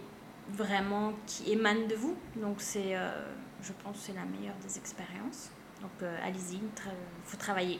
vraiment, 0.51 1.13
qui 1.27 1.51
émane 1.51 1.87
de 1.87 1.93
vous. 1.93 2.15
Donc, 2.35 2.55
c'est, 2.57 2.95
euh, 2.95 3.11
je 3.61 3.71
pense 3.83 3.97
c'est 3.99 4.15
la 4.15 4.25
meilleure 4.25 4.55
des 4.65 4.79
expériences. 4.79 5.51
Donc, 5.79 5.91
euh, 6.01 6.17
allez-y, 6.25 6.55
il 6.55 6.91
faut 7.23 7.37
travailler. 7.37 7.79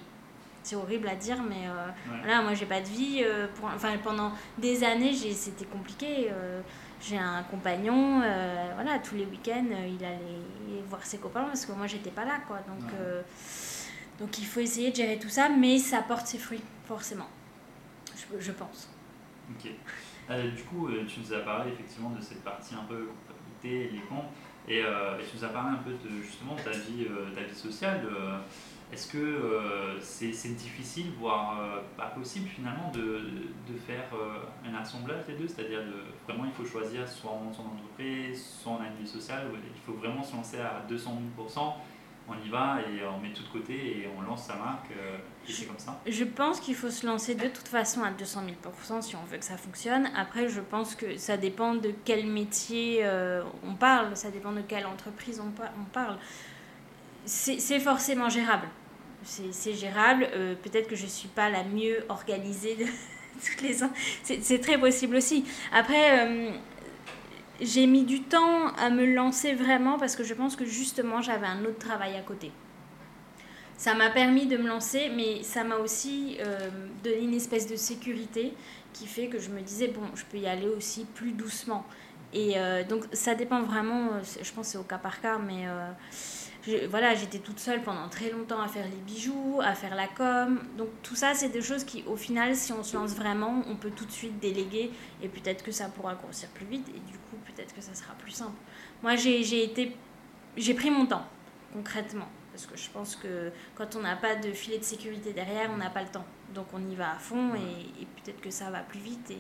C'est 0.62 0.76
horrible 0.76 1.08
à 1.08 1.16
dire, 1.16 1.42
mais 1.42 1.68
euh, 1.68 1.88
voilà, 2.22 2.44
moi, 2.44 2.54
j'ai 2.54 2.68
pas 2.68 2.80
de 2.80 2.88
vie. 2.88 3.26
pour, 3.56 3.70
enfin, 3.70 3.98
pendant 4.04 4.34
des 4.60 4.84
années, 4.84 5.14
c'était 5.14 5.66
compliqué 5.66 6.30
j'ai 7.02 7.18
un 7.18 7.44
compagnon, 7.44 8.22
euh, 8.24 8.72
voilà, 8.76 9.00
tous 9.00 9.16
les 9.16 9.26
week-ends, 9.26 9.68
euh, 9.72 9.88
il 9.88 10.04
allait 10.04 10.84
voir 10.88 11.04
ses 11.06 11.18
copains 11.18 11.44
parce 11.46 11.66
que 11.66 11.72
moi, 11.72 11.88
j'étais 11.88 12.12
pas 12.12 12.26
là, 12.26 12.40
quoi. 12.48 12.58
Donc, 12.58 12.92
euh, 13.00 13.22
donc, 14.20 14.38
il 14.38 14.46
faut 14.46 14.60
essayer 14.60 14.92
de 14.92 14.96
gérer 14.96 15.18
tout 15.18 15.30
ça, 15.30 15.50
mais 15.50 15.78
ça 15.78 16.02
porte 16.02 16.28
ses 16.28 16.38
fruits, 16.38 16.64
forcément. 16.86 17.28
Je, 18.16 18.40
je 18.40 18.52
pense. 18.52 18.90
Ok. 19.52 19.72
du 20.56 20.64
coup, 20.64 20.90
tu 21.08 21.22
nous 21.22 21.34
as 21.34 21.40
parlé 21.40 21.72
effectivement 21.72 22.10
de 22.12 22.22
cette 22.22 22.44
partie 22.44 22.76
un 22.76 22.84
peu 22.84 23.08
comptabilité, 23.08 23.92
les 23.94 24.02
comptes, 24.02 24.30
et, 24.70 24.82
tu 24.82 25.38
nous 25.38 25.44
as 25.44 25.50
parlé 25.50 25.72
un 25.72 25.84
peu 25.84 25.92
de 25.92 26.22
justement 26.22 26.56
ta 26.56 26.72
vie, 26.72 27.08
ta 27.36 27.42
vie 27.42 27.56
sociale. 27.56 28.02
Est-ce 28.92 29.12
que 29.12 29.18
euh, 29.18 30.00
c'est 30.02 30.56
difficile, 30.56 31.12
voire 31.20 31.60
euh, 31.62 31.82
pas 31.96 32.08
possible 32.08 32.48
finalement, 32.48 32.92
de, 32.92 33.22
de 33.72 33.78
faire 33.86 34.06
euh, 34.16 34.40
un 34.68 34.74
assemblage 34.74 35.28
des 35.28 35.34
deux? 35.34 35.48
C'est-à-dire 35.48 35.82
vraiment 36.28 36.46
il 36.46 36.52
faut 36.52 36.66
choisir 36.66 37.08
soit 37.08 37.32
on 37.32 37.54
son 37.54 37.68
entreprise, 37.68 38.44
soit 38.44 38.72
on 38.72 38.82
a 38.82 38.88
une 38.88 39.04
vie 39.04 39.08
sociale, 39.08 39.46
il 39.54 39.82
faut 39.82 39.94
vraiment 39.94 40.24
se 40.24 40.36
lancer 40.36 40.60
à 40.60 40.84
200 40.90 41.22
000 41.38 41.48
on 42.30 42.46
y 42.46 42.50
va 42.50 42.78
et 42.82 43.04
on 43.06 43.20
met 43.20 43.34
tout 43.34 43.44
de 43.44 43.50
côté 43.50 43.74
et 43.74 44.10
on 44.18 44.22
lance 44.22 44.44
sa 44.44 44.56
marque 44.56 44.92
et 44.92 45.52
c'est 45.52 45.66
comme 45.66 45.80
ça 45.80 46.00
Je 46.06 46.24
pense 46.24 46.60
qu'il 46.60 46.76
faut 46.76 46.90
se 46.90 47.06
lancer 47.06 47.36
de 47.36 47.48
toute 47.48 47.68
façon 47.68 48.04
à 48.04 48.12
200 48.12 48.42
000 48.46 49.02
si 49.02 49.16
on 49.16 49.24
veut 49.26 49.38
que 49.38 49.46
ça 49.46 49.58
fonctionne. 49.58 50.10
Après, 50.16 50.48
je 50.48 50.62
pense 50.62 50.96
que 50.96 51.18
ça 51.18 51.38
dépend 51.38 51.74
de 51.74 51.92
quel 52.06 52.28
métier 52.28 53.04
on 53.64 53.74
parle, 53.74 54.16
ça 54.16 54.30
dépend 54.30 54.52
de 54.52 54.62
quelle 54.62 54.86
entreprise 54.86 55.42
on, 55.42 55.84
parle 55.92 56.18
c'est 57.26 57.80
forcément 57.80 58.30
gérable. 58.30 58.68
C'est 59.24 59.74
gérable. 59.74 60.28
Euh, 60.34 60.56
peut-être 60.56 60.88
que 60.88 60.96
je 60.96 61.04
ne 61.04 61.10
suis 61.10 61.28
pas 61.28 61.50
la 61.50 61.64
mieux 61.64 62.06
organisée 62.10 62.76
de 62.76 62.86
toutes 63.46 63.62
les 63.62 63.84
ans. 63.84 63.92
C'est 64.24 64.62
très 64.62 64.78
possible 64.78 65.16
aussi. 65.16 65.46
Après, 65.74 66.28
euh, 66.28 66.52
j'ai 67.62 67.88
mis 67.88 68.04
du 68.04 68.22
temps 68.22 68.68
à 68.78 68.90
me 68.90 69.06
lancer 69.06 69.54
vraiment 69.54 69.98
parce 69.98 70.16
que 70.16 70.24
je 70.24 70.34
pense 70.34 70.56
que 70.56 70.66
justement, 70.66 71.22
j'avais 71.22 71.48
un 71.48 71.64
autre 71.66 71.80
travail 71.80 72.16
à 72.16 72.22
côté. 72.22 72.52
Ça 73.78 73.94
m'a 73.94 74.10
permis 74.10 74.46
de 74.46 74.58
me 74.58 74.68
lancer, 74.68 75.10
mais 75.16 75.42
ça 75.44 75.64
m'a 75.64 75.78
aussi 75.78 76.38
euh, 76.42 76.70
donné 77.04 77.22
une 77.22 77.34
espèce 77.34 77.68
de 77.68 77.76
sécurité 77.76 78.54
qui 78.92 79.08
fait 79.08 79.28
que 79.28 79.40
je 79.40 79.50
me 79.50 79.62
disais, 79.62 79.88
bon, 79.88 80.02
je 80.16 80.24
peux 80.26 80.38
y 80.38 80.48
aller 80.48 80.68
aussi 80.68 81.06
plus 81.06 81.32
doucement. 81.32 81.86
Et 82.34 82.56
donc, 82.88 83.06
ça 83.12 83.34
dépend 83.34 83.64
vraiment, 83.64 84.10
je 84.22 84.52
pense 84.52 84.68
que 84.68 84.72
c'est 84.74 84.78
au 84.78 84.84
cas 84.84 85.00
par 85.00 85.20
cas, 85.20 85.40
mais 85.40 85.66
voilà, 86.90 87.16
j'étais 87.16 87.40
toute 87.40 87.60
seule 87.60 87.82
pendant 87.82 88.10
très 88.10 88.30
longtemps 88.30 88.62
à 88.62 88.68
faire 88.68 88.86
les 88.86 89.02
bijoux, 89.14 89.60
à 89.64 89.74
faire 89.74 89.96
la 89.96 90.08
com. 90.08 90.62
Donc 90.78 90.90
tout 91.04 91.16
ça, 91.16 91.34
c'est 91.34 91.50
des 91.50 91.62
choses 91.62 91.84
qui, 91.84 92.04
au 92.06 92.16
final, 92.16 92.56
si 92.56 92.74
on 92.74 92.84
se 92.84 92.96
lance 92.96 93.16
vraiment, 93.16 93.64
on 93.68 93.76
peut 93.76 93.92
tout 93.92 94.06
de 94.06 94.12
suite 94.12 94.40
déléguer 94.40 94.92
et 95.22 95.30
peut-être 95.30 95.64
que 95.64 95.72
ça 95.72 95.88
pourra 95.88 96.16
grossir 96.16 96.50
plus 96.50 96.66
vite 96.66 96.88
et 96.90 97.00
du 97.00 97.18
coup, 97.18 97.38
peut-être 97.46 97.74
que 97.74 97.82
ça 97.82 97.96
sera 97.96 98.14
plus 98.14 98.32
simple. 98.32 98.58
Moi, 99.02 99.16
j'ai 99.16 99.64
été, 99.64 99.96
j'ai 100.58 100.74
pris 100.74 100.92
mon 100.92 101.06
temps, 101.06 101.26
concrètement, 101.74 102.28
parce 102.52 102.66
que 102.66 102.78
je 102.78 102.90
pense 102.90 103.16
que 103.16 103.52
quand 103.76 103.96
on 103.96 104.02
n'a 104.02 104.16
pas 104.16 104.36
de 104.36 104.52
filet 104.52 104.78
de 104.78 104.84
sécurité 104.84 105.34
derrière, 105.34 105.70
on 105.74 105.78
n'a 105.78 105.90
pas 105.90 106.04
le 106.04 106.10
temps. 106.10 106.26
Donc 106.54 106.68
on 106.74 106.90
y 106.90 106.96
va 106.96 107.12
à 107.12 107.20
fond 107.20 107.54
et, 107.56 108.02
et 108.02 108.06
peut-être 108.06 108.42
que 108.42 108.50
ça 108.50 108.70
va 108.72 108.80
plus 108.80 109.00
vite 109.00 109.32
et 109.32 109.38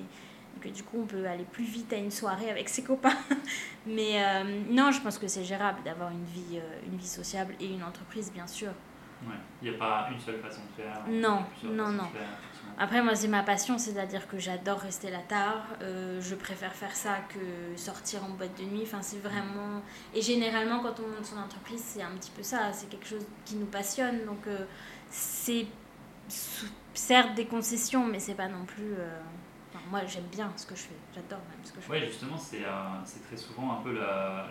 que 0.59 0.69
du 0.69 0.83
coup 0.83 0.99
on 1.01 1.05
peut 1.05 1.25
aller 1.25 1.45
plus 1.45 1.63
vite 1.63 1.91
à 1.93 1.97
une 1.97 2.11
soirée 2.11 2.49
avec 2.49 2.69
ses 2.69 2.83
copains. 2.83 3.17
Mais 3.87 4.23
euh, 4.23 4.61
non, 4.69 4.91
je 4.91 5.01
pense 5.01 5.17
que 5.17 5.27
c'est 5.27 5.43
gérable 5.43 5.79
d'avoir 5.83 6.11
une 6.11 6.25
vie, 6.25 6.57
euh, 6.57 6.79
une 6.85 6.97
vie 6.97 7.07
sociable 7.07 7.55
et 7.59 7.67
une 7.67 7.83
entreprise, 7.83 8.31
bien 8.31 8.47
sûr. 8.47 8.69
Ouais. 9.27 9.35
Il 9.61 9.69
n'y 9.69 9.75
a 9.75 9.77
pas 9.77 10.07
une 10.11 10.19
seule 10.19 10.39
façon 10.39 10.61
de 10.71 10.81
faire. 10.81 11.03
Non, 11.09 11.43
non, 11.63 11.89
non. 11.89 12.07
Après, 12.77 13.01
moi, 13.01 13.15
c'est 13.15 13.27
ma 13.27 13.43
passion, 13.43 13.77
c'est-à-dire 13.77 14.25
que 14.29 14.39
j'adore 14.39 14.79
rester 14.79 15.11
là 15.11 15.19
tard. 15.27 15.65
Euh, 15.81 16.21
je 16.21 16.35
préfère 16.35 16.71
faire 16.71 16.95
ça 16.95 17.17
que 17.27 17.77
sortir 17.77 18.23
en 18.23 18.29
boîte 18.29 18.57
de 18.57 18.63
nuit. 18.63 18.83
Enfin, 18.83 19.01
c'est 19.01 19.19
vraiment. 19.19 19.81
Et 20.13 20.21
généralement, 20.21 20.79
quand 20.79 21.01
on 21.01 21.09
monte 21.09 21.25
son 21.25 21.37
entreprise, 21.37 21.83
c'est 21.83 22.01
un 22.01 22.11
petit 22.11 22.31
peu 22.31 22.43
ça. 22.43 22.71
C'est 22.71 22.89
quelque 22.89 23.07
chose 23.07 23.25
qui 23.43 23.55
nous 23.55 23.65
passionne. 23.65 24.25
Donc, 24.25 24.47
c'est 25.09 25.67
certes 26.93 27.35
des 27.35 27.45
concessions, 27.45 28.05
mais 28.05 28.19
c'est 28.19 28.35
pas 28.35 28.47
non 28.47 28.63
plus 28.65 28.93
moi, 29.89 30.01
j'aime 30.05 30.27
bien 30.31 30.51
ce 30.55 30.65
que 30.67 30.75
je 30.75 30.81
fais, 30.81 30.99
j'adore 31.13 31.39
même 31.49 31.63
ce 31.63 31.71
que 31.71 31.81
je 31.81 31.85
fais. 31.85 31.91
Oui, 31.91 32.05
justement, 32.05 32.37
c'est 32.37 32.63
euh, 32.63 33.27
très 33.27 33.37
souvent 33.37 33.79
un 33.79 33.81
peu 33.81 33.93
la, 33.93 34.47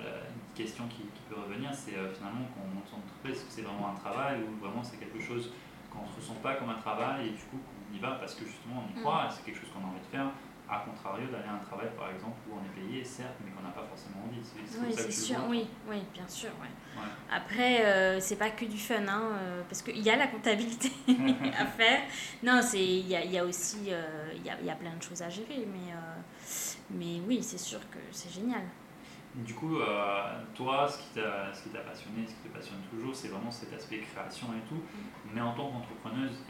question 0.55 0.85
qui, 0.89 1.03
peut 1.29 1.39
revenir 1.39 1.71
c'est 1.73 1.95
euh, 1.95 2.11
finalement 2.13 2.49
quand 2.55 2.63
on 2.65 2.75
monte 2.75 2.89
son 2.89 2.97
entreprise, 2.97 3.37
est-ce 3.37 3.45
que 3.45 3.53
c'est 3.53 3.63
vraiment 3.63 3.91
un 3.93 3.95
travail 3.95 4.41
ou 4.43 4.59
vraiment 4.65 4.83
c'est 4.83 4.97
quelque 4.97 5.21
chose 5.21 5.53
qu'on 5.93 6.03
ne 6.03 6.09
se 6.09 6.17
ressent 6.17 6.41
pas 6.43 6.55
comme 6.55 6.71
un 6.71 6.81
travail 6.81 7.29
et 7.29 7.31
du 7.31 7.45
coup 7.45 7.59
qu'on 7.59 7.95
y 7.95 8.01
va 8.01 8.13
parce 8.19 8.35
que 8.35 8.45
justement 8.45 8.83
on 8.83 8.89
y 8.91 8.99
mm. 8.99 9.03
croit, 9.03 9.29
c'est 9.31 9.45
quelque 9.45 9.61
chose 9.61 9.71
qu'on 9.71 9.85
a 9.85 9.91
envie 9.93 10.01
de 10.01 10.11
faire 10.11 10.31
à 10.71 10.81
contrario 10.81 11.27
d'aller 11.29 11.49
à 11.49 11.55
un 11.55 11.65
travail 11.65 11.89
par 11.97 12.11
exemple 12.11 12.37
où 12.49 12.55
on 12.55 12.65
est 12.65 12.87
payé 12.87 13.03
certes 13.03 13.37
mais 13.45 13.51
qu'on 13.51 13.63
n'a 13.63 13.73
pas 13.73 13.85
forcément 13.89 14.25
envie 14.27 14.41
oui 14.81 14.95
c'est 14.95 15.11
sûr 15.11 15.39
oui 15.49 15.67
oui 15.89 16.03
bien 16.13 16.29
sûr 16.29 16.51
ouais. 16.61 17.03
après 17.31 17.87
euh, 17.87 18.21
c'est 18.21 18.37
pas 18.37 18.51
que 18.51 18.67
du 18.67 18.77
fun 18.77 19.07
hein, 19.09 19.23
euh, 19.33 19.63
parce 19.69 19.81
qu'il 19.81 19.99
y 19.99 20.11
a 20.11 20.17
la 20.17 20.27
comptabilité 20.27 20.93
à 21.59 21.65
faire 21.65 22.03
non 22.43 22.61
c'est 22.63 22.85
il 22.85 23.09
y 23.09 23.17
a, 23.17 23.25
y 23.25 23.39
a, 23.39 23.45
aussi 23.45 23.87
euh, 23.89 24.31
il 24.37 24.45
y, 24.45 24.51
a, 24.51 24.61
y, 24.61 24.71
a, 24.71 24.75
plein 24.75 24.95
de 24.95 25.03
choses 25.03 25.23
à 25.23 25.31
gérer 25.31 25.67
mais 25.73 25.95
mais 26.91 27.21
oui 27.27 27.43
c'est 27.43 27.59
sûr 27.59 27.81
que 27.91 27.99
c'est 28.11 28.33
génial 28.33 28.63
du 29.35 29.55
coup, 29.55 29.79
toi, 30.55 30.89
ce 30.89 30.99
qui 30.99 31.15
t'a 31.15 31.81
passionné, 31.81 32.27
ce 32.27 32.33
qui 32.33 32.49
te 32.49 32.57
passionne 32.57 32.79
toujours, 32.91 33.15
c'est 33.15 33.29
vraiment 33.29 33.51
cet 33.51 33.73
aspect 33.73 33.99
création 33.99 34.49
et 34.49 34.69
tout. 34.69 34.77
Mm. 34.77 35.35
Mais 35.35 35.41
en 35.41 35.53
tant 35.53 35.71
qu'entrepreneuse, 35.71 36.43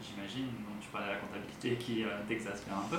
j'imagine, 0.00 0.48
tu 0.80 0.88
parlais 0.88 1.08
de 1.08 1.12
la 1.12 1.18
comptabilité 1.18 1.76
qui 1.76 2.04
t'exaspère 2.26 2.78
un 2.78 2.88
peu, 2.90 2.98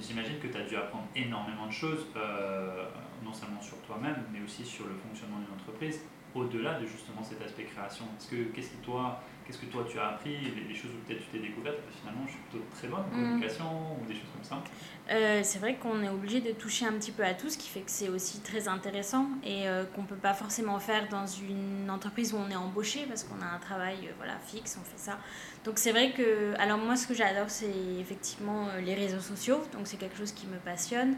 j'imagine 0.00 0.38
que 0.38 0.48
tu 0.48 0.56
as 0.56 0.64
dû 0.64 0.76
apprendre 0.76 1.06
énormément 1.14 1.66
de 1.66 1.72
choses, 1.72 2.06
euh, 2.16 2.84
non 3.24 3.32
seulement 3.32 3.60
sur 3.60 3.78
toi-même, 3.82 4.24
mais 4.32 4.40
aussi 4.44 4.64
sur 4.64 4.86
le 4.86 4.94
fonctionnement 4.94 5.38
d'une 5.38 5.54
entreprise, 5.54 6.00
au-delà 6.34 6.78
de 6.80 6.86
justement 6.86 7.22
cet 7.22 7.42
aspect 7.42 7.64
création. 7.64 8.04
Est-ce 8.16 8.28
que, 8.28 8.42
qu'est-ce, 8.54 8.70
que 8.70 8.84
toi, 8.84 9.22
qu'est-ce 9.48 9.60
que 9.60 9.66
toi 9.66 9.84
tu 9.90 9.98
as 9.98 10.08
appris, 10.08 10.36
les, 10.68 10.74
choses 10.74 10.90
où 10.90 11.06
peut-être 11.06 11.22
tu 11.22 11.28
t'es 11.28 11.38
découverte, 11.38 11.78
finalement 12.00 12.26
je 12.26 12.32
suis 12.32 12.40
plutôt 12.50 12.64
très 12.70 12.86
bonne 12.86 13.00
en 13.00 13.08
mm. 13.08 13.22
communication 13.22 13.96
ou 13.98 14.06
des 14.06 14.14
choses 14.14 14.28
comme 14.34 14.44
ça 14.44 14.62
euh, 15.10 15.40
C'est 15.42 15.58
vrai 15.58 15.76
qu'on 15.76 16.02
est 16.02 16.10
obligé 16.10 16.40
de 16.42 16.52
toucher 16.52 16.84
un 16.84 16.92
petit 16.92 17.12
peu 17.12 17.24
à 17.24 17.32
tout, 17.32 17.48
ce 17.48 17.56
qui 17.56 17.68
fait 17.68 17.80
que 17.80 17.90
c'est 17.90 18.10
aussi 18.10 18.40
très 18.40 18.68
intéressant 18.68 19.26
et 19.42 19.66
euh, 19.66 19.84
qu'on 19.86 20.02
ne 20.02 20.06
peut 20.06 20.16
pas 20.16 20.34
forcément 20.34 20.78
faire 20.78 21.08
dans 21.08 21.26
une 21.26 21.90
entreprise 21.90 22.34
où 22.34 22.36
on 22.36 22.50
est 22.50 22.56
embauché 22.56 23.06
parce 23.06 23.24
qu'on 23.24 23.40
a 23.40 23.46
un 23.46 23.58
travail 23.58 24.10
voilà, 24.18 24.36
fixe, 24.46 24.78
on 24.78 24.84
fait 24.84 24.98
ça. 24.98 25.18
Donc 25.64 25.78
c'est 25.78 25.92
vrai 25.92 26.12
que, 26.12 26.54
alors 26.58 26.78
moi 26.78 26.96
ce 26.96 27.06
que 27.06 27.14
j'adore 27.14 27.48
c'est 27.48 27.72
effectivement 27.98 28.68
euh, 28.68 28.80
les 28.80 28.94
réseaux 28.94 29.20
sociaux, 29.20 29.62
donc 29.72 29.86
c'est 29.86 29.96
quelque 29.96 30.16
chose 30.16 30.32
qui 30.32 30.46
me 30.46 30.58
passionne. 30.58 31.16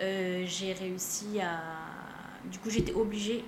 Euh, 0.00 0.44
j'ai 0.46 0.72
réussi 0.72 1.40
à... 1.40 1.60
Du 2.50 2.58
coup 2.58 2.70
j'étais 2.70 2.92
obligée... 2.92 3.44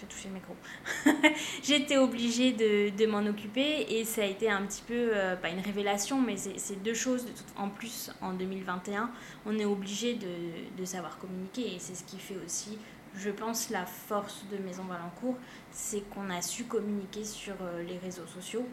J'ai 0.00 0.06
touché 0.06 0.28
le 0.28 0.34
micro. 0.34 0.56
j'étais 1.62 1.96
obligée 1.96 2.52
de, 2.52 2.90
de 2.96 3.06
m'en 3.06 3.24
occuper 3.26 3.86
et 3.88 4.04
ça 4.04 4.22
a 4.22 4.24
été 4.24 4.50
un 4.50 4.62
petit 4.62 4.82
peu, 4.82 5.10
euh, 5.14 5.36
pas 5.36 5.50
une 5.50 5.60
révélation, 5.60 6.20
mais 6.20 6.36
c'est 6.36 6.82
deux 6.82 6.94
choses. 6.94 7.26
En 7.56 7.68
plus, 7.68 8.10
en 8.20 8.32
2021, 8.32 9.10
on 9.46 9.58
est 9.58 9.64
obligé 9.64 10.14
de, 10.14 10.76
de 10.76 10.84
savoir 10.84 11.18
communiquer 11.18 11.74
et 11.74 11.78
c'est 11.78 11.94
ce 11.94 12.04
qui 12.04 12.18
fait 12.18 12.36
aussi 12.44 12.78
je 13.16 13.30
pense, 13.30 13.70
la 13.70 13.86
force 13.86 14.44
de 14.50 14.56
Maison 14.56 14.82
Valencourt, 14.82 15.36
c'est 15.70 16.00
qu'on 16.10 16.30
a 16.30 16.42
su 16.42 16.64
communiquer 16.64 17.24
sur 17.24 17.54
les 17.86 17.96
réseaux 17.98 18.26
sociaux 18.26 18.66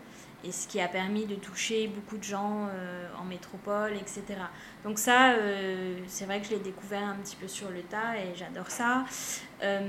et 0.43 0.51
ce 0.51 0.67
qui 0.67 0.81
a 0.81 0.87
permis 0.87 1.25
de 1.25 1.35
toucher 1.35 1.87
beaucoup 1.87 2.17
de 2.17 2.23
gens 2.23 2.67
euh, 2.69 3.07
en 3.19 3.25
métropole, 3.25 3.93
etc. 3.93 4.23
Donc 4.83 4.97
ça, 4.97 5.33
euh, 5.33 5.99
c'est 6.07 6.25
vrai 6.25 6.39
que 6.39 6.47
je 6.47 6.51
l'ai 6.51 6.59
découvert 6.59 7.03
un 7.03 7.15
petit 7.15 7.35
peu 7.35 7.47
sur 7.47 7.69
le 7.69 7.81
tas 7.81 8.17
et 8.17 8.35
j'adore 8.35 8.69
ça. 8.69 9.05
Euh, 9.61 9.87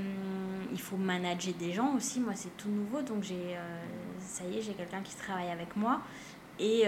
il 0.71 0.79
faut 0.79 0.97
manager 0.97 1.53
des 1.53 1.73
gens 1.73 1.95
aussi, 1.95 2.19
moi 2.19 2.33
c'est 2.35 2.55
tout 2.57 2.69
nouveau, 2.69 3.01
donc 3.01 3.23
j'ai, 3.23 3.57
ça 4.19 4.43
y 4.45 4.57
est, 4.57 4.61
j'ai 4.61 4.73
quelqu'un 4.73 5.01
qui 5.01 5.15
travaille 5.15 5.49
avec 5.49 5.75
moi. 5.75 6.01
Et, 6.59 6.85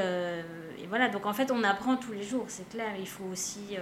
voilà, 0.87 1.09
donc 1.09 1.25
en 1.25 1.33
fait 1.33 1.51
on 1.51 1.63
apprend 1.63 1.97
tous 1.97 2.11
les 2.11 2.23
jours, 2.23 2.45
c'est 2.47 2.69
clair, 2.69 2.93
il 2.99 3.07
faut 3.07 3.25
aussi 3.25 3.77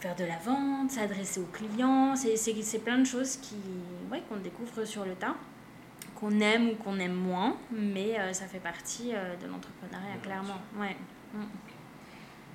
faire 0.00 0.16
de 0.16 0.24
la 0.24 0.38
vente, 0.38 0.90
s'adresser 0.90 1.40
aux 1.40 1.48
clients, 1.52 2.16
c'est 2.16 2.78
plein 2.80 2.98
de 2.98 3.04
choses 3.04 3.36
qui, 3.36 3.54
ouais, 4.10 4.22
qu'on 4.28 4.36
découvre 4.36 4.84
sur 4.84 5.04
le 5.04 5.14
tas 5.14 5.36
qu'on 6.22 6.38
aime 6.38 6.68
ou 6.68 6.74
qu'on 6.76 7.00
aime 7.00 7.14
moins, 7.14 7.56
mais 7.72 8.16
euh, 8.16 8.32
ça 8.32 8.46
fait 8.46 8.60
partie 8.60 9.10
euh, 9.12 9.34
de 9.38 9.48
l'entrepreneuriat, 9.48 10.18
clairement. 10.22 10.60
Ouais. 10.76 10.96
Mm. 11.34 11.42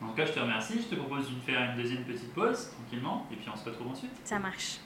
En 0.02 0.08
tout 0.08 0.14
cas, 0.14 0.26
je 0.26 0.32
te 0.32 0.40
remercie. 0.40 0.82
Je 0.82 0.96
te 0.96 0.96
propose 0.96 1.30
de 1.30 1.40
faire 1.42 1.72
une 1.72 1.76
deuxième 1.76 2.06
petite 2.06 2.34
pause, 2.34 2.72
tranquillement, 2.72 3.28
et 3.30 3.36
puis 3.36 3.50
on 3.54 3.58
se 3.58 3.66
retrouve 3.66 3.88
ensuite. 3.88 4.12
Ça 4.24 4.40
marche. 4.40 4.80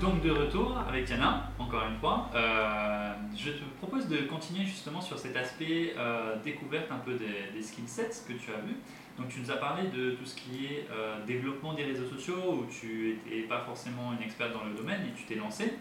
Donc 0.00 0.22
de 0.22 0.30
retour 0.30 0.76
avec 0.88 1.08
Yana, 1.08 1.52
encore 1.56 1.86
une 1.86 1.98
fois. 1.98 2.30
Euh, 2.34 3.12
je 3.36 3.52
te 3.52 3.64
propose 3.78 4.08
de 4.08 4.22
continuer 4.22 4.64
justement 4.64 5.00
sur 5.00 5.16
cet 5.16 5.36
aspect 5.36 5.94
découverte 6.42 6.90
un 6.90 6.98
peu 6.98 7.14
des, 7.14 7.52
des 7.54 7.62
skill 7.62 7.86
sets 7.86 8.24
que 8.26 8.32
tu 8.32 8.50
as 8.50 8.60
vu. 8.60 8.74
Donc 9.20 9.28
tu 9.28 9.40
nous 9.40 9.50
as 9.50 9.56
parlé 9.56 9.88
de 9.88 10.12
tout 10.12 10.24
ce 10.24 10.34
qui 10.34 10.64
est 10.64 10.86
euh, 10.90 11.22
développement 11.26 11.74
des 11.74 11.84
réseaux 11.84 12.06
sociaux, 12.06 12.54
où 12.54 12.66
tu 12.70 13.18
n'étais 13.26 13.42
pas 13.42 13.60
forcément 13.60 14.14
une 14.14 14.22
experte 14.22 14.54
dans 14.54 14.64
le 14.64 14.72
domaine 14.72 15.02
et 15.02 15.12
tu 15.12 15.24
t'es 15.24 15.34
lancé. 15.34 15.74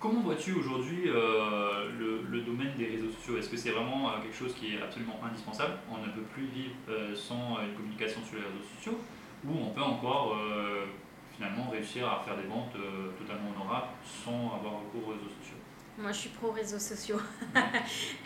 Comment 0.00 0.22
vois-tu 0.22 0.54
aujourd'hui 0.54 1.02
euh, 1.06 1.90
le, 1.98 2.40
domaine 2.40 2.72
des 2.78 2.86
réseaux 2.86 3.10
sociaux? 3.10 3.36
Est-ce 3.36 3.50
que 3.50 3.58
c'est 3.58 3.72
vraiment 3.72 4.08
euh, 4.08 4.22
quelque 4.22 4.34
chose 4.36 4.54
qui 4.54 4.74
est 4.74 4.82
absolument 4.82 5.20
indispensable? 5.22 5.74
On 5.90 5.98
ne 5.98 6.10
peut 6.10 6.24
plus 6.32 6.46
vivre 6.46 6.74
sans 7.14 7.58
une 7.60 7.74
communication 7.74 8.22
sur 8.24 8.36
les 8.36 8.44
réseaux 8.44 8.64
sociaux 8.76 8.98
Ou 9.44 9.52
on 9.66 9.70
peut 9.70 9.82
encore 9.82 10.38
finalement 11.36 11.68
réussir 11.68 12.08
à 12.08 12.22
faire 12.24 12.36
des 12.36 12.48
ventes 12.48 12.76
totalement 13.18 13.50
honorables 13.54 13.92
sans 14.02 14.56
avoir 14.56 14.80
recours 14.80 15.08
aux 15.08 15.12
réseaux 15.12 15.32
sociaux? 15.42 15.55
Moi, 15.98 16.12
je 16.12 16.18
suis 16.18 16.28
pro 16.28 16.50
réseaux 16.50 16.78
sociaux. 16.78 17.20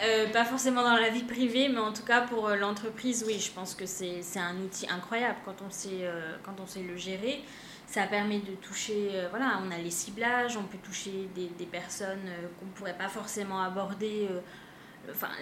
Euh, 0.02 0.30
pas 0.33 0.46
forcément 0.46 0.83
dans 0.83 0.96
la 0.96 1.11
vie 1.11 1.24
privée, 1.24 1.68
mais 1.68 1.78
en 1.78 1.92
tout 1.92 2.04
cas 2.04 2.22
pour 2.22 2.48
euh, 2.48 2.56
l'entreprise, 2.56 3.22
oui, 3.26 3.38
je 3.38 3.50
pense 3.50 3.74
que 3.74 3.85
c'est 3.85 4.22
un 4.37 4.56
outil 4.56 4.88
incroyable 4.88 5.37
quand 5.44 5.56
on, 5.61 5.68
sait, 5.68 5.88
euh, 6.02 6.37
quand 6.42 6.54
on 6.59 6.66
sait 6.66 6.83
le 6.83 6.96
gérer. 6.96 7.42
Ça 7.87 8.06
permet 8.06 8.38
de 8.38 8.52
toucher, 8.52 9.11
voilà, 9.28 9.61
on 9.62 9.70
a 9.70 9.76
les 9.76 9.90
ciblages, 9.90 10.56
on 10.56 10.62
peut 10.62 10.78
toucher 10.78 11.28
des, 11.35 11.48
des 11.48 11.66
personnes 11.66 12.30
qu'on 12.59 12.66
ne 12.66 12.70
pourrait 12.70 12.96
pas 12.96 13.09
forcément 13.09 13.61
aborder 13.61 14.28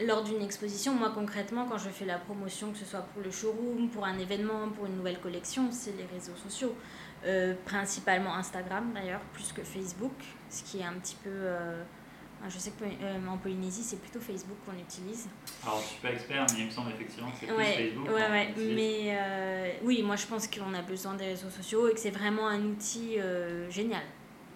lors 0.06 0.24
d'une 0.24 0.42
exposition. 0.42 0.94
Moi, 0.94 1.12
concrètement, 1.14 1.66
quand 1.66 1.78
je 1.78 1.90
fais 1.90 2.06
la 2.06 2.18
promotion, 2.18 2.72
que 2.72 2.78
ce 2.78 2.86
soit 2.86 3.02
pour 3.02 3.22
le 3.22 3.30
showroom, 3.30 3.90
pour 3.90 4.06
un 4.06 4.18
événement, 4.18 4.70
pour 4.70 4.86
une 4.86 4.96
nouvelle 4.96 5.20
collection, 5.20 5.68
c'est 5.70 5.94
les 5.96 6.06
réseaux 6.06 6.36
sociaux. 6.42 6.74
principalement 7.66 8.34
Instagram 8.34 8.92
d'ailleurs, 8.94 9.20
plus 9.34 9.52
que 9.52 9.62
Facebook, 9.62 10.14
ce 10.48 10.62
qui 10.64 10.80
est 10.80 10.84
un 10.84 10.94
petit 10.94 11.16
peu 11.22 11.30
je 12.46 12.58
sais 12.58 12.72
qu'en 12.78 12.86
euh, 12.86 13.36
Polynésie, 13.42 13.82
c'est 13.82 14.00
plutôt 14.00 14.20
Facebook 14.20 14.56
qu'on 14.64 14.78
utilise. 14.78 15.28
Alors, 15.64 15.80
je 15.80 15.86
suis 15.86 16.00
pas 16.00 16.12
expert, 16.12 16.46
mais 16.52 16.60
il 16.60 16.66
me 16.66 16.70
semble 16.70 16.90
effectivement 16.92 17.30
que 17.30 17.38
c'est 17.40 17.46
plus 17.46 17.64
Facebook. 17.64 18.08
Ouais, 18.08 18.30
ouais. 18.30 18.54
Mais 18.56 19.16
euh, 19.18 19.72
oui, 19.82 20.02
moi, 20.02 20.16
je 20.16 20.26
pense 20.26 20.46
qu'on 20.46 20.72
a 20.74 20.82
besoin 20.82 21.14
des 21.14 21.26
réseaux 21.26 21.50
sociaux 21.50 21.88
et 21.88 21.92
que 21.92 22.00
c'est 22.00 22.10
vraiment 22.10 22.46
un 22.46 22.62
outil 22.64 23.18
euh, 23.18 23.68
génial 23.70 24.04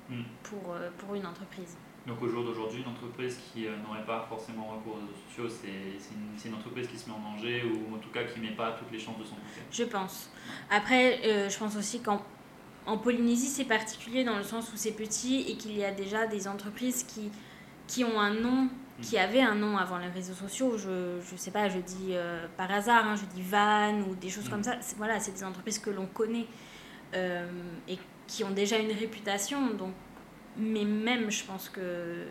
hmm. 0.08 0.22
pour, 0.44 0.76
pour 0.98 1.14
une 1.14 1.26
entreprise. 1.26 1.76
Donc, 2.06 2.20
au 2.22 2.28
jour 2.28 2.44
d'aujourd'hui, 2.44 2.82
une 2.82 2.90
entreprise 2.90 3.38
qui 3.52 3.66
n'aurait 3.86 4.04
pas 4.04 4.26
forcément 4.28 4.66
recours 4.66 4.94
aux 4.94 5.00
réseaux 5.00 5.12
sociaux, 5.28 5.48
c'est 5.48 6.14
une, 6.14 6.50
une, 6.52 6.58
entreprise 6.58 6.88
qui 6.88 6.98
se 6.98 7.08
met 7.08 7.14
en 7.14 7.20
danger 7.20 7.62
ou 7.64 7.94
en 7.94 7.98
tout 7.98 8.10
cas 8.10 8.24
qui 8.24 8.40
ne 8.40 8.46
met 8.46 8.56
pas 8.56 8.72
toutes 8.72 8.90
les 8.90 8.98
chances 8.98 9.18
de 9.18 9.24
son 9.24 9.36
côté? 9.36 9.60
Je 9.70 9.84
pense. 9.84 10.30
Après, 10.68 11.48
je 11.48 11.58
pense 11.58 11.76
aussi 11.76 12.00
qu'en 12.00 12.20
en 12.86 12.98
Polynésie, 12.98 13.46
c'est 13.46 13.64
particulier 13.64 14.24
dans 14.24 14.36
le 14.36 14.42
sens 14.42 14.72
où 14.72 14.76
c'est 14.76 14.92
petit 14.92 15.44
et 15.48 15.56
qu'il 15.56 15.76
y 15.76 15.84
a 15.84 15.92
déjà 15.92 16.26
des 16.26 16.48
entreprises 16.48 17.04
qui 17.04 17.30
qui 17.86 18.04
ont 18.04 18.20
un 18.20 18.34
nom, 18.34 18.68
qui 19.00 19.18
avaient 19.18 19.42
un 19.42 19.54
nom 19.54 19.76
avant 19.76 19.98
les 19.98 20.08
réseaux 20.08 20.34
sociaux. 20.34 20.76
Je 20.78 21.16
ne 21.16 21.36
sais 21.36 21.50
pas, 21.50 21.68
je 21.68 21.78
dis 21.78 22.10
euh, 22.10 22.46
par 22.56 22.70
hasard, 22.70 23.06
hein, 23.06 23.16
je 23.16 23.24
dis 23.34 23.42
Van 23.42 24.00
ou 24.08 24.14
des 24.14 24.28
choses 24.28 24.48
comme 24.48 24.60
mm. 24.60 24.64
ça. 24.64 24.76
Voilà, 24.96 25.20
c'est 25.20 25.32
des 25.32 25.44
entreprises 25.44 25.78
que 25.78 25.90
l'on 25.90 26.06
connaît 26.06 26.46
euh, 27.14 27.46
et 27.88 27.98
qui 28.26 28.44
ont 28.44 28.50
déjà 28.50 28.78
une 28.78 28.92
réputation. 28.92 29.70
Donc, 29.74 29.92
mais 30.56 30.84
même, 30.84 31.30
je 31.30 31.44
pense 31.44 31.68
que 31.68 32.26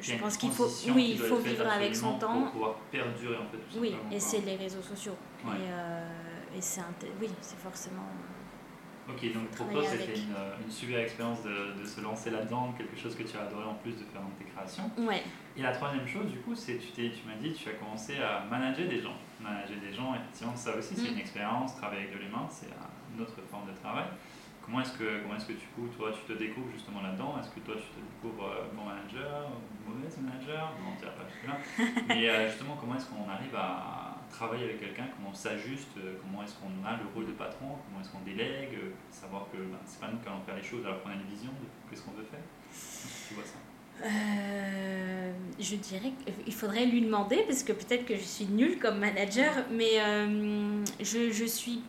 je 0.00 0.14
pense 0.14 0.36
qu'il 0.36 0.50
faut, 0.50 0.68
oui, 0.94 1.10
il 1.12 1.18
faut 1.18 1.38
vivre 1.38 1.66
avec 1.66 1.94
son 1.94 2.18
temps. 2.18 2.42
Pour 2.42 2.52
pouvoir 2.52 2.74
perdurer 2.90 3.36
en 3.36 3.46
fait. 3.50 3.58
Tout 3.70 3.80
oui, 3.80 3.94
et 4.12 4.20
c'est 4.20 4.40
les 4.40 4.56
réseaux 4.56 4.82
sociaux. 4.82 5.16
Et, 5.44 5.48
euh, 5.48 6.08
et 6.56 6.60
c'est 6.60 6.82
oui, 7.20 7.28
c'est 7.40 7.58
forcément. 7.58 8.06
Ok, 9.08 9.32
donc 9.32 9.48
pour 9.56 9.68
toi, 9.70 9.82
c'était 9.84 10.18
une, 10.18 10.34
euh, 10.36 10.52
une, 10.62 10.70
super 10.70 10.98
expérience 11.00 11.42
de, 11.42 11.80
de 11.80 11.86
se 11.86 12.00
lancer 12.00 12.30
là-dedans, 12.30 12.74
quelque 12.76 12.96
chose 12.96 13.16
que 13.16 13.22
tu 13.22 13.36
as 13.38 13.42
adoré 13.42 13.64
en 13.64 13.74
plus 13.74 13.92
de 13.92 14.04
faire 14.04 14.20
dans 14.20 14.36
tes 14.38 14.44
créations. 14.44 14.90
Ouais. 14.98 15.22
Et 15.56 15.62
la 15.62 15.72
troisième 15.72 16.06
chose, 16.06 16.26
du 16.26 16.38
coup, 16.40 16.54
c'est 16.54 16.76
tu, 16.76 16.92
tu 16.92 17.26
m'as 17.26 17.36
dit 17.40 17.52
tu 17.52 17.70
as 17.70 17.72
commencé 17.72 18.18
à 18.18 18.44
manager 18.44 18.86
des 18.86 19.00
gens. 19.00 19.16
Manager 19.40 19.76
des 19.80 19.94
gens, 19.94 20.14
effectivement, 20.14 20.54
ça 20.54 20.76
aussi, 20.76 20.94
c'est 20.94 21.10
mm. 21.10 21.14
une 21.14 21.18
expérience. 21.18 21.76
Travailler 21.76 22.02
avec 22.02 22.14
de 22.14 22.24
l'humain, 22.24 22.46
c'est 22.50 22.68
une 23.14 23.22
autre 23.22 23.34
forme 23.50 23.66
de 23.68 23.76
travail. 23.80 24.04
Comment 24.68 24.82
est-ce 24.82 24.92
que, 24.92 25.22
comment 25.22 25.36
est-ce 25.36 25.46
que 25.46 25.54
tu, 25.54 25.66
toi, 25.96 26.12
tu 26.12 26.30
te 26.30 26.38
découvres 26.38 26.70
justement 26.70 27.00
là-dedans? 27.00 27.36
Est-ce 27.40 27.48
que 27.48 27.60
toi, 27.60 27.74
tu 27.80 27.88
te 27.88 28.04
découvres 28.04 28.44
euh, 28.44 28.68
bon 28.76 28.84
manager, 28.84 29.48
mauvais 29.88 30.04
manager? 30.20 30.76
Non, 30.76 30.92
on 30.92 31.00
pas 31.00 31.24
jusque-là. 31.24 31.56
Mais 32.08 32.28
euh, 32.28 32.50
justement, 32.50 32.76
comment 32.78 32.94
est-ce 32.96 33.06
qu'on 33.06 33.26
arrive 33.26 33.56
à 33.56 34.07
travailler 34.30 34.64
avec 34.64 34.80
quelqu'un, 34.80 35.06
comment 35.16 35.30
on 35.30 35.34
s'ajuste, 35.34 35.88
euh, 35.98 36.14
comment 36.22 36.42
est-ce 36.42 36.54
qu'on 36.54 36.86
a 36.86 36.96
le 36.96 37.04
rôle 37.14 37.26
de 37.26 37.32
patron, 37.32 37.76
comment 37.86 38.00
est-ce 38.00 38.10
qu'on 38.10 38.24
délègue, 38.24 38.74
euh, 38.74 38.90
savoir 39.10 39.46
que 39.52 39.58
ben, 39.58 39.78
c'est 39.86 40.00
pas 40.00 40.08
nous 40.08 40.18
qui 40.18 40.28
allons 40.28 40.40
faire 40.42 40.56
les 40.56 40.62
choses 40.62 40.84
alors 40.84 41.02
qu'on 41.02 41.10
a 41.10 41.14
une 41.14 41.28
vision 41.28 41.50
de 41.90 41.96
ce 41.96 42.02
qu'on 42.02 42.12
veut 42.12 42.24
faire. 42.24 42.40
Tu 43.28 43.34
vois 43.34 43.44
ça? 43.44 43.58
Euh, 44.04 45.32
je 45.58 45.74
dirais 45.74 46.12
qu'il 46.44 46.54
faudrait 46.54 46.86
lui 46.86 47.02
demander 47.02 47.42
parce 47.48 47.64
que 47.64 47.72
peut-être 47.72 48.06
que 48.06 48.14
je 48.14 48.22
suis 48.22 48.46
nulle 48.46 48.78
comme 48.78 48.98
manager, 48.98 49.52
mais 49.72 49.98
je, 51.00 51.32
je, 51.32 51.44
suis, 51.44 51.82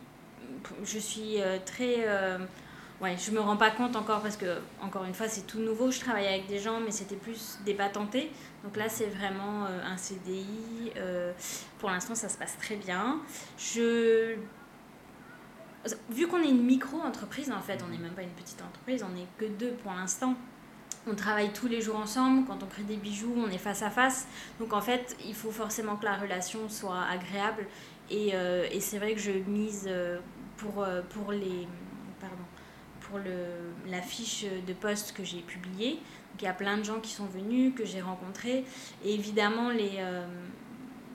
je 0.82 0.98
suis 0.98 1.36
très 1.64 2.04
ouais, 3.00 3.16
je 3.16 3.30
me 3.30 3.40
rends 3.40 3.56
pas 3.56 3.70
compte 3.70 3.96
encore 3.96 4.20
parce 4.20 4.36
que, 4.36 4.58
encore 4.80 5.04
une 5.04 5.14
fois, 5.14 5.28
c'est 5.28 5.46
tout 5.46 5.60
nouveau. 5.60 5.90
Je 5.90 6.00
travaille 6.00 6.26
avec 6.26 6.46
des 6.46 6.58
gens, 6.58 6.80
mais 6.80 6.90
c'était 6.90 7.16
plus 7.16 7.58
des 7.64 7.74
patentés. 7.74 8.30
Donc 8.64 8.76
là, 8.76 8.88
c'est 8.88 9.06
vraiment 9.06 9.66
euh, 9.66 9.80
un 9.84 9.96
CDI. 9.96 10.92
Euh, 10.96 11.32
pour 11.78 11.90
l'instant, 11.90 12.14
ça 12.14 12.28
se 12.28 12.36
passe 12.36 12.56
très 12.58 12.76
bien. 12.76 13.20
Je... 13.58 14.36
Vu 16.10 16.26
qu'on 16.26 16.42
est 16.42 16.50
une 16.50 16.64
micro-entreprise, 16.64 17.50
en 17.50 17.62
fait, 17.62 17.82
on 17.86 17.90
n'est 17.90 17.98
même 17.98 18.12
pas 18.12 18.22
une 18.22 18.28
petite 18.30 18.60
entreprise, 18.60 19.02
on 19.02 19.14
n'est 19.14 19.26
que 19.38 19.46
deux 19.46 19.72
pour 19.82 19.92
l'instant. 19.92 20.34
On 21.06 21.14
travaille 21.14 21.54
tous 21.54 21.68
les 21.68 21.80
jours 21.80 21.96
ensemble. 21.96 22.46
Quand 22.46 22.62
on 22.62 22.66
crée 22.66 22.82
des 22.82 22.96
bijoux, 22.96 23.32
on 23.34 23.48
est 23.48 23.56
face 23.56 23.82
à 23.82 23.88
face. 23.88 24.28
Donc 24.58 24.74
en 24.74 24.82
fait, 24.82 25.16
il 25.24 25.34
faut 25.34 25.50
forcément 25.50 25.96
que 25.96 26.04
la 26.04 26.16
relation 26.16 26.68
soit 26.68 27.00
agréable. 27.10 27.66
Et, 28.10 28.32
euh, 28.34 28.66
et 28.70 28.80
c'est 28.80 28.98
vrai 28.98 29.14
que 29.14 29.20
je 29.20 29.30
mise 29.30 29.88
pour, 30.58 30.86
pour 31.08 31.32
les 31.32 31.66
pour 33.10 33.20
la 33.88 34.00
fiche 34.00 34.44
de 34.66 34.72
poste 34.72 35.12
que 35.12 35.24
j'ai 35.24 35.40
publiée. 35.40 35.98
Donc 36.32 36.42
il 36.42 36.44
y 36.44 36.48
a 36.48 36.52
plein 36.52 36.78
de 36.78 36.84
gens 36.84 37.00
qui 37.00 37.12
sont 37.12 37.26
venus, 37.26 37.74
que 37.74 37.84
j'ai 37.84 38.00
rencontrés. 38.00 38.64
Et 39.04 39.14
évidemment, 39.14 39.70
les, 39.70 39.96
euh, 39.98 40.26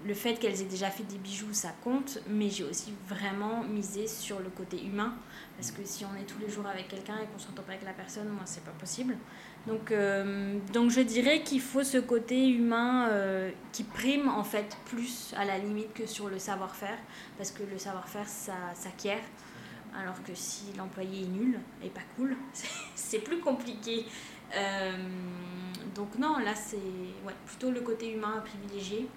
le 0.05 0.13
fait 0.13 0.36
qu'elles 0.36 0.62
aient 0.62 0.65
déjà 0.65 0.89
fait 0.89 1.03
des 1.03 1.17
bijoux, 1.17 1.53
ça 1.53 1.73
compte. 1.84 2.19
Mais 2.27 2.49
j'ai 2.49 2.63
aussi 2.63 2.93
vraiment 3.08 3.63
misé 3.63 4.08
sur 4.08 4.39
le 4.39 4.49
côté 4.49 4.84
humain. 4.84 5.13
Parce 5.58 5.71
que 5.71 5.81
si 5.86 6.05
on 6.05 6.15
est 6.19 6.25
tous 6.25 6.39
les 6.39 6.49
jours 6.49 6.67
avec 6.67 6.89
quelqu'un 6.89 7.15
et 7.15 7.25
qu'on 7.27 7.38
ne 7.38 7.41
s'entend 7.41 7.63
pas 7.63 7.73
avec 7.73 7.86
la 7.86 7.93
personne, 7.93 8.27
moi, 8.27 8.43
c'est 8.45 8.63
pas 8.63 8.71
possible. 8.71 9.15
Donc, 9.67 9.91
euh, 9.91 10.60
donc 10.73 10.91
je 10.91 11.01
dirais 11.01 11.41
qu'il 11.41 11.62
faut 11.62 11.84
ce 11.84 11.97
côté 11.97 12.49
humain 12.49 13.08
euh, 13.10 13.49
qui 13.71 13.84
prime 13.84 14.29
en 14.29 14.43
fait 14.43 14.77
plus 14.86 15.34
à 15.36 15.43
la 15.43 15.58
limite 15.58 15.93
que 15.93 16.05
sur 16.05 16.29
le 16.29 16.39
savoir-faire. 16.39 16.97
Parce 17.38 17.51
que 17.51 17.63
le 17.63 17.79
savoir-faire, 17.79 18.27
ça 18.27 18.53
s'acquiert. 18.75 19.23
Alors 19.99 20.21
que 20.23 20.34
si 20.34 20.73
l'employé 20.77 21.23
est 21.23 21.27
nul 21.27 21.60
et 21.84 21.89
pas 21.89 22.01
cool, 22.15 22.36
c'est 22.95 23.19
plus 23.19 23.39
compliqué. 23.39 24.05
Euh, 24.55 24.91
donc 25.95 26.17
non, 26.17 26.38
là 26.39 26.53
c'est 26.53 26.77
ouais, 26.77 27.34
plutôt 27.45 27.71
le 27.71 27.81
côté 27.81 28.13
humain 28.13 28.36
à 28.38 28.41
privilégier. 28.41 29.08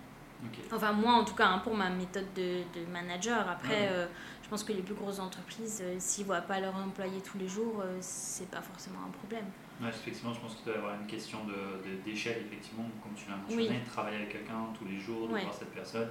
Enfin 0.73 0.93
moi 0.93 1.15
en 1.15 1.25
tout 1.25 1.35
cas 1.35 1.49
hein, 1.49 1.59
pour 1.59 1.75
ma 1.75 1.91
méthode 1.91 2.33
de, 2.37 2.63
de 2.79 2.87
manager. 2.93 3.49
Après 3.49 3.89
euh, 3.91 4.07
je 4.43 4.49
pense 4.49 4.63
que 4.63 4.73
les 4.73 4.83
plus 4.83 4.95
grosses 4.95 5.19
entreprises, 5.19 5.83
euh, 5.83 5.97
s'ils 5.99 6.25
ne 6.25 6.29
voient 6.29 6.41
pas 6.41 6.61
leurs 6.61 6.77
employés 6.77 7.21
tous 7.21 7.39
les 7.39 7.49
jours, 7.49 7.83
c'est 8.01 8.49
pas 8.49 8.63
forcément 8.63 9.01
un 9.07 9.11
problème. 9.11 9.47
Ouais, 9.81 9.89
effectivement, 9.91 10.33
je 10.33 10.41
pense 10.41 10.57
qu'il 10.57 10.65
doit 10.65 10.75
y 10.75 10.79
avoir 10.79 10.95
une 11.01 11.07
question 11.07 11.39
d'échelle, 12.05 12.43
de, 12.43 12.47
effectivement, 12.47 12.85
comme 13.03 13.15
tu 13.15 13.31
l'as 13.31 13.37
mentionné, 13.37 13.81
de 13.81 13.91
travailler 13.91 14.17
avec 14.17 14.31
quelqu'un 14.31 14.67
tous 14.77 14.87
les 14.87 14.99
jours, 14.99 15.29
de 15.29 15.33
voir 15.33 15.55
cette 15.55 15.73
personne 15.73 16.09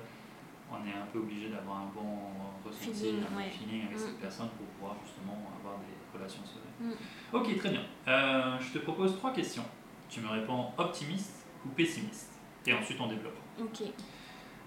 on 0.72 0.86
est 0.86 0.94
un 0.94 1.06
peu 1.12 1.20
obligé 1.20 1.50
d'avoir 1.50 1.78
un 1.78 1.86
bon 1.94 2.20
ressenti, 2.66 2.94
feeling, 2.94 3.24
un 3.24 3.32
bon 3.32 3.38
ouais. 3.38 3.50
feeling 3.50 3.86
avec 3.86 3.96
Mm. 3.98 4.00
cette 4.00 4.20
personne 4.20 4.50
pour 4.58 4.66
pouvoir 4.68 4.96
justement 5.06 5.38
avoir 5.60 5.80
des 5.80 6.18
relations 6.18 6.42
sereines. 6.46 6.92
Mm. 6.92 7.36
Ok, 7.36 7.58
très 7.58 7.70
bien. 7.70 7.82
Euh, 8.08 8.58
je 8.60 8.74
te 8.74 8.80
propose 8.80 9.16
trois 9.18 9.32
questions. 9.34 9.64
Tu 10.10 10.22
me 10.22 10.28
réponds 10.30 10.68
optimiste 10.78 11.46
ou 11.66 11.70
pessimiste? 11.70 12.32
Et 12.66 12.74
ensuite 12.74 13.00
on 13.00 13.08
développe. 13.08 13.38
Ok, 13.62 13.84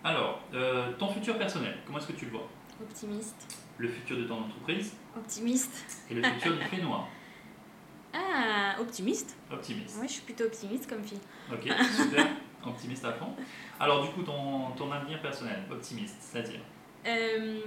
Alors, 0.05 0.41
euh, 0.55 0.93
ton 0.99 1.09
futur 1.09 1.37
personnel, 1.39 1.79
comment 1.87 1.99
est-ce 1.99 2.09
que 2.09 2.13
tu 2.15 2.25
le 2.27 2.31
vois? 2.33 2.49
Optimiste. 2.81 3.57
Le 3.77 3.89
futur 3.89 4.17
de 4.17 4.25
ton 4.25 4.39
entreprise? 4.45 4.97
Optimiste. 5.17 6.05
et 6.11 6.15
le 6.15 6.23
futur 6.23 6.57
du 6.57 6.65
fait 6.65 6.81
noir? 6.83 7.07
Ah, 8.13 8.75
optimiste. 8.81 9.37
Optimiste. 9.53 9.97
Oui, 10.01 10.09
je 10.09 10.15
suis 10.15 10.23
plutôt 10.23 10.45
optimiste 10.45 10.89
comme 10.91 11.05
fille. 11.05 11.21
Ok, 11.53 11.63
super. 11.95 12.27
Optimiste 12.66 13.05
à 13.05 13.12
fond. 13.12 13.29
Alors, 13.79 14.03
du 14.05 14.11
coup, 14.11 14.23
ton, 14.23 14.70
ton 14.77 14.90
avenir 14.92 15.20
personnel, 15.23 15.61
optimiste, 15.70 16.16
c'est-à-dire 16.20 16.61
Euh, 17.07 17.59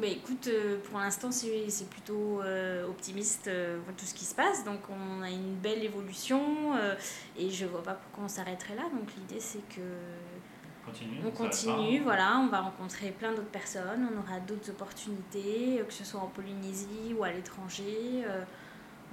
bah 0.00 0.08
écoute, 0.08 0.48
euh, 0.48 0.78
pour 0.82 0.98
l'instant 0.98 1.30
c'est 1.30 1.88
plutôt 1.88 2.42
euh, 2.42 2.88
optimiste 2.88 3.48
tout 3.96 4.04
ce 4.04 4.12
qui 4.14 4.24
se 4.24 4.34
passe, 4.34 4.64
donc 4.64 4.80
on 4.90 5.22
a 5.22 5.30
une 5.30 5.54
belle 5.54 5.84
évolution 5.84 6.40
et 7.38 7.50
je 7.50 7.66
vois 7.66 7.84
pas 7.84 7.94
pourquoi 7.94 8.24
on 8.24 8.28
s'arrêterait 8.28 8.74
là, 8.74 8.82
donc 8.92 9.08
l'idée 9.16 9.38
c'est 9.40 9.62
que 9.68 9.80
Continue. 10.84 11.20
on 11.24 11.30
continue, 11.30 12.00
voilà, 12.00 12.36
on 12.40 12.48
va 12.48 12.62
rencontrer 12.62 13.12
plein 13.12 13.30
d'autres 13.30 13.50
personnes, 13.50 14.08
on 14.12 14.18
aura 14.18 14.40
d'autres 14.40 14.70
opportunités, 14.70 15.80
que 15.86 15.92
ce 15.94 16.04
soit 16.04 16.20
en 16.20 16.26
Polynésie 16.28 17.14
ou 17.16 17.22
à 17.22 17.30
l'étranger, 17.30 18.24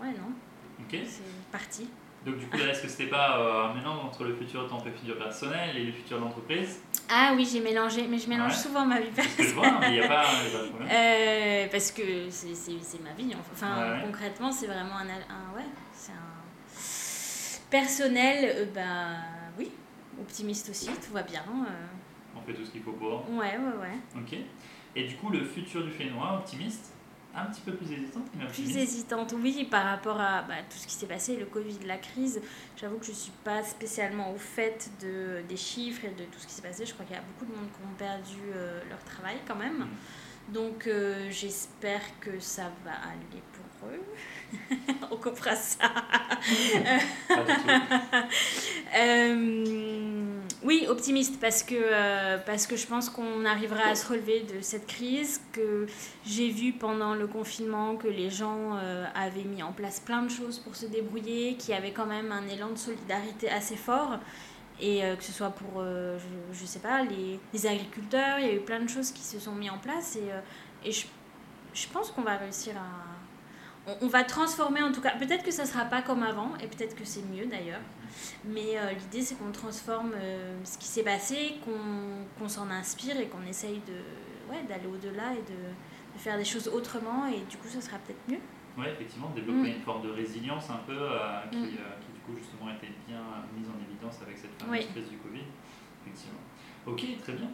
ouais 0.01 0.07
non, 0.09 0.31
Ok. 0.79 0.97
c'est 1.05 1.51
parti. 1.51 1.87
Donc, 2.25 2.37
du 2.37 2.47
coup, 2.47 2.57
est-ce 2.57 2.81
que 2.81 2.87
c'était 2.87 3.05
pas 3.09 3.37
euh, 3.39 3.65
un 3.69 3.73
mélange 3.75 4.03
entre 4.05 4.23
le 4.23 4.33
futur 4.35 4.63
de 4.63 4.69
ton 4.69 4.79
futur 4.79 5.17
personnel 5.17 5.77
et 5.77 5.83
le 5.83 5.91
futur 5.91 6.17
de 6.17 6.23
l'entreprise? 6.23 6.79
Ah 7.07 7.33
oui 7.35 7.47
j'ai 7.51 7.59
mélangé, 7.59 8.07
mais 8.07 8.17
je 8.17 8.27
mélange 8.27 8.53
Ouais. 8.53 8.57
souvent 8.57 8.83
ma 8.83 8.99
vie 8.99 9.09
C'est 9.15 9.21
ce 9.21 9.37
que 9.37 9.43
je 9.43 9.53
vois, 9.53 9.79
mais 9.79 9.89
il 9.89 9.99
n'y 9.99 9.99
a, 9.99 10.07
pas 10.07 10.23
il 10.47 10.51
y 10.51 10.55
a 10.55 10.57
pas 10.59 10.63
de 10.65 10.69
problème. 10.69 10.89
Euh, 10.91 11.67
parce 11.71 11.91
que 11.91 12.01
c'est 12.31 13.03
ma 13.03 13.11
vie. 13.13 13.31
Enfin, 13.53 13.77
Ouais, 13.77 13.91
ouais. 13.97 14.01
concrètement, 14.05 14.51
c'est 14.51 14.65
vraiment 14.65 14.95
un, 14.97 15.07
un- 15.07 15.55
ouais, 15.55 15.65
c'est 15.93 16.13
un 16.13 17.69
personnel. 17.69 18.53
euh, 18.55 18.65
bah 18.73 19.17
oui, 19.59 19.69
optimiste 20.19 20.69
aussi, 20.69 20.87
tout 20.87 21.13
va 21.13 21.21
bien. 21.23 21.41
euh. 21.41 21.71
On 22.37 22.41
fait 22.41 22.53
tout 22.53 22.65
ce 22.65 22.71
qu'il 22.71 22.81
faut 22.81 22.91
pour. 22.93 23.23
ouais, 23.29 23.57
ouais, 23.57 23.81
ouais. 23.81 23.97
Ok. 24.21 24.37
Et 24.95 25.03
du 25.03 25.15
coup, 25.17 25.29
le 25.29 25.43
futur 25.43 25.83
du 25.83 25.91
fait 25.91 26.05
noir, 26.05 26.35
optimiste, 26.39 26.91
un 27.35 27.45
petit 27.45 27.61
peu 27.61 27.73
plus 27.73 27.91
hésitant, 27.91 28.21
mais 28.37 28.45
Plus 28.47 28.77
hésitante, 28.77 29.33
oui, 29.41 29.67
par 29.69 29.85
rapport 29.85 30.19
à 30.19 30.43
bah, 30.43 30.55
tout 30.69 30.77
ce 30.77 30.87
qui 30.87 30.93
s'est 30.93 31.05
passé, 31.05 31.35
le 31.35 31.45
Covid, 31.45 31.79
la 31.85 31.97
crise. 31.97 32.41
J'avoue 32.77 32.97
que 32.97 33.05
je 33.05 33.11
suis 33.11 33.33
pas 33.43 33.63
spécialement 33.63 34.31
au 34.31 34.37
fait 34.37 34.89
de, 35.01 35.41
des 35.47 35.57
chiffres 35.57 36.05
et 36.05 36.09
de 36.11 36.23
tout 36.25 36.39
ce 36.39 36.47
qui 36.47 36.53
s'est 36.53 36.61
passé. 36.61 36.85
Je 36.85 36.93
crois 36.93 37.05
qu'il 37.05 37.15
y 37.15 37.19
a 37.19 37.23
beaucoup 37.23 37.51
de 37.51 37.57
monde 37.57 37.69
qui 37.69 37.83
ont 37.83 37.97
perdu 37.97 38.41
euh, 38.53 38.81
leur 38.89 39.03
travail 39.03 39.37
quand 39.47 39.55
même. 39.55 39.79
Mm. 39.79 40.53
Donc 40.53 40.87
euh, 40.87 41.27
j'espère 41.31 42.01
que 42.19 42.39
ça 42.39 42.71
va 42.83 42.91
aller 42.91 43.41
pour 43.51 43.89
eux. 43.89 44.03
On 45.11 45.17
coupera 45.17 45.55
ça. 45.55 45.89
Euh, 48.97 50.24
oui, 50.65 50.87
optimiste 50.89 51.39
parce 51.39 51.61
que, 51.61 51.75
euh, 51.77 52.39
parce 52.43 52.65
que 52.65 52.75
je 52.75 52.87
pense 52.87 53.09
qu'on 53.09 53.45
arrivera 53.45 53.83
à 53.83 53.95
se 53.95 54.07
relever 54.07 54.41
de 54.41 54.61
cette 54.61 54.87
crise, 54.87 55.39
que 55.53 55.85
j'ai 56.25 56.49
vu 56.49 56.73
pendant 56.73 57.13
le 57.13 57.27
confinement 57.27 57.95
que 57.95 58.07
les 58.07 58.31
gens 58.31 58.75
euh, 58.75 59.05
avaient 59.13 59.43
mis 59.43 59.61
en 59.61 59.71
place 59.71 59.99
plein 59.99 60.23
de 60.23 60.29
choses 60.29 60.57
pour 60.57 60.75
se 60.75 60.87
débrouiller, 60.87 61.55
qu'il 61.55 61.69
y 61.69 61.77
avait 61.77 61.91
quand 61.91 62.07
même 62.07 62.31
un 62.31 62.47
élan 62.47 62.69
de 62.69 62.77
solidarité 62.77 63.49
assez 63.49 63.75
fort. 63.75 64.17
Et 64.81 65.05
euh, 65.05 65.15
que 65.15 65.23
ce 65.23 65.31
soit 65.31 65.51
pour, 65.51 65.83
je, 66.51 66.65
sais 66.65 66.79
pas, 66.79 67.03
les, 67.03 67.39
les 67.53 67.67
agriculteurs, 67.67 68.39
il 68.39 68.47
y 68.47 68.49
a 68.49 68.53
eu 68.53 68.59
plein 68.59 68.81
de 68.81 68.89
choses 68.89 69.11
qui 69.11 69.21
se 69.21 69.39
sont 69.39 69.53
mis 69.53 69.69
en 69.69 69.77
place. 69.77 70.15
Et, 70.15 70.87
et 70.87 70.91
je, 70.91 71.05
je 71.73 71.87
pense 71.87 72.09
qu'on 72.11 72.23
va 72.23 72.37
réussir 72.37 72.75
à, 72.75 73.91
on, 73.91 74.05
on 74.05 74.07
va 74.07 74.23
transformer 74.23 74.81
en 74.81 74.91
tout 74.91 75.01
cas. 75.01 75.11
Peut-être 75.11 75.43
que 75.43 75.51
ça 75.51 75.65
sera 75.65 75.85
pas 75.85 76.01
comme 76.01 76.23
avant, 76.23 76.53
et 76.61 76.67
peut-être 76.67 76.95
que 76.95 77.05
c'est 77.05 77.23
mieux 77.23 77.45
d'ailleurs. 77.45 77.81
Mais 78.45 78.77
euh, 78.77 78.91
l'idée, 78.91 79.21
c'est 79.21 79.35
qu'on 79.35 79.51
transforme 79.51 80.11
euh, 80.15 80.57
ce 80.63 80.77
qui 80.77 80.87
s'est 80.87 81.03
passé, 81.03 81.55
qu'on 81.63 82.25
qu'on 82.39 82.49
s'en 82.49 82.69
inspire 82.69 83.19
et 83.19 83.27
qu'on 83.27 83.45
essaye 83.45 83.81
de 83.87 84.51
ouais, 84.51 84.63
d'aller 84.67 84.87
au-delà 84.87 85.33
et 85.33 85.41
de, 85.51 85.57
de 86.13 86.19
faire 86.19 86.37
des 86.37 86.45
choses 86.45 86.67
autrement. 86.67 87.27
Et 87.27 87.39
du 87.49 87.57
coup, 87.57 87.67
ce 87.67 87.81
sera 87.81 87.97
peut-être 87.97 88.21
mieux. 88.27 88.39
Ouais, 88.77 88.91
effectivement, 88.91 89.29
développer 89.33 89.69
Mm. 89.71 89.75
une 89.77 89.81
forme 89.81 90.01
de 90.03 90.11
résilience 90.11 90.69
un 90.69 90.81
peu 90.85 90.97
euh, 90.97 91.41
qui, 91.51 91.57
Mm. 91.57 91.67
qui, 92.01 92.11
du 92.13 92.19
coup, 92.25 92.33
justement, 92.37 92.69
était 92.71 92.91
bien 93.07 93.21
mise 93.57 93.67
en 93.69 93.79
évidence 93.89 94.19
avec 94.21 94.37
cette 94.37 94.51
fameuse 94.61 94.79
Oui. 94.85 94.87
crise 94.91 95.09
du 95.09 95.17
Covid. 95.17 95.43
Effectivement. 96.05 96.39
Ok, 96.85 97.01
très 97.23 97.33
bien. 97.33 97.49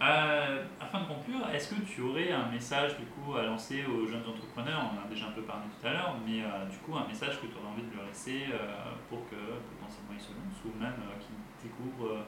Euh, 0.00 0.62
afin 0.80 1.00
de 1.00 1.06
conclure, 1.08 1.42
est-ce 1.52 1.74
que 1.74 1.80
tu 1.82 2.02
aurais 2.02 2.30
un 2.30 2.46
message 2.50 2.96
du 2.98 3.04
coup 3.06 3.34
à 3.36 3.42
lancer 3.42 3.84
aux 3.84 4.06
jeunes 4.06 4.22
entrepreneurs? 4.26 4.92
On 4.94 4.98
en 5.00 5.04
a 5.04 5.08
déjà 5.08 5.26
un 5.26 5.32
peu 5.32 5.42
parlé 5.42 5.62
tout 5.80 5.86
à 5.86 5.92
l'heure, 5.92 6.14
mais 6.24 6.40
euh, 6.42 6.66
du 6.70 6.78
coup 6.78 6.96
un 6.96 7.06
message 7.08 7.40
que 7.40 7.46
tu 7.46 7.54
aurais 7.58 7.72
envie 7.72 7.82
de 7.82 7.96
leur 7.96 8.06
laisser 8.06 8.44
euh, 8.52 8.92
pour 9.10 9.28
que 9.28 9.34
potentiellement 9.34 10.14
ils 10.14 10.20
se 10.20 10.30
lancent 10.30 10.64
ou 10.64 10.78
même 10.78 10.94
euh, 11.02 11.18
qu'ils 11.18 11.68
découvrent 11.70 12.24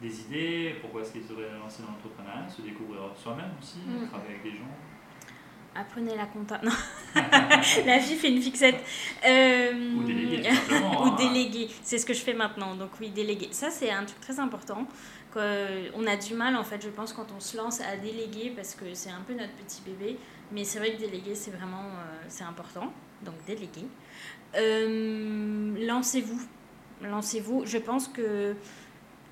des 0.00 0.20
idées, 0.20 0.76
pourquoi 0.80 1.00
est-ce 1.02 1.10
qu'ils 1.12 1.26
devraient 1.26 1.58
lancer 1.60 1.82
dans 1.82 1.90
l'entrepreneuriat, 1.90 2.48
se 2.48 2.62
découvrir 2.62 3.00
soi-même 3.16 3.50
aussi, 3.60 3.78
Mm. 3.84 4.06
travailler 4.06 4.30
avec 4.38 4.42
des 4.44 4.52
gens? 4.52 4.70
Apprenez 5.74 6.16
la 6.16 6.26
compta. 6.26 6.60
Non. 6.62 6.72
la 7.86 7.98
fille 8.00 8.16
fait 8.16 8.30
une 8.30 8.40
fixette. 8.42 8.82
Euh, 9.24 9.94
Ou 9.96 10.02
déléguer, 10.02 10.48
Ou 10.70 11.04
hein. 11.04 11.16
déléguer. 11.16 11.68
C'est 11.82 11.98
ce 11.98 12.06
que 12.06 12.14
je 12.14 12.20
fais 12.20 12.32
maintenant. 12.34 12.74
Donc 12.74 12.90
oui, 13.00 13.10
déléguer. 13.10 13.48
Ça, 13.52 13.70
c'est 13.70 13.90
un 13.90 14.04
truc 14.04 14.20
très 14.20 14.40
important. 14.40 14.86
Que- 15.38 15.90
On 15.94 16.06
a 16.06 16.16
du 16.16 16.34
mal, 16.34 16.56
en 16.56 16.64
fait, 16.64 16.82
je 16.82 16.88
pense, 16.88 17.12
quand 17.12 17.26
on 17.36 17.40
se 17.40 17.56
lance 17.56 17.80
à 17.80 17.96
déléguer 17.96 18.52
parce 18.54 18.74
que 18.74 18.94
c'est 18.94 19.10
un 19.10 19.22
peu 19.26 19.34
notre 19.34 19.52
petit 19.54 19.82
bébé. 19.84 20.18
Mais 20.52 20.64
c'est 20.64 20.78
vrai 20.78 20.94
que 20.94 21.00
déléguer, 21.00 21.34
c'est 21.34 21.50
vraiment 21.50 21.84
euh, 21.84 22.24
c'est 22.28 22.44
important. 22.44 22.92
Donc 23.22 23.34
déléguer. 23.46 23.86
Euh, 24.56 25.86
lancez-vous. 25.86 26.40
Lancez-vous. 27.02 27.64
Je 27.66 27.78
pense 27.78 28.08
que 28.08 28.54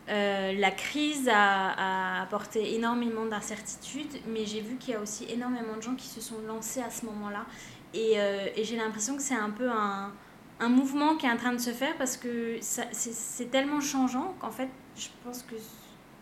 euh, 0.08 0.52
la 0.52 0.70
crise 0.70 1.28
a, 1.32 2.22
apporté 2.22 2.74
énormément 2.74 3.26
d'incertitudes, 3.26 4.20
mais 4.28 4.44
j'ai 4.46 4.60
vu 4.60 4.76
qu'il 4.76 4.94
y 4.94 4.96
a 4.96 5.00
aussi 5.00 5.26
énormément 5.30 5.76
de 5.76 5.82
gens 5.82 5.94
qui 5.94 6.06
se 6.06 6.20
sont 6.20 6.40
lancés 6.46 6.82
à 6.82 6.90
ce 6.90 7.06
moment-là. 7.06 7.46
Et, 7.94 8.14
euh, 8.16 8.48
et 8.54 8.64
j'ai 8.64 8.76
l'impression 8.76 9.16
que 9.16 9.22
c'est 9.22 9.34
un 9.34 9.50
peu 9.50 9.70
un, 9.70 10.12
un 10.60 10.68
mouvement 10.68 11.16
qui 11.16 11.26
est 11.26 11.30
en 11.30 11.36
train 11.36 11.52
de 11.52 11.58
se 11.58 11.70
faire 11.70 11.96
parce 11.96 12.16
que 12.16 12.58
c'est 12.60 13.50
tellement 13.50 13.80
changeant 13.80 14.34
qu'en 14.40 14.50
fait, 14.50 14.68
je 14.96 15.08
pense 15.24 15.42
que 15.42 15.54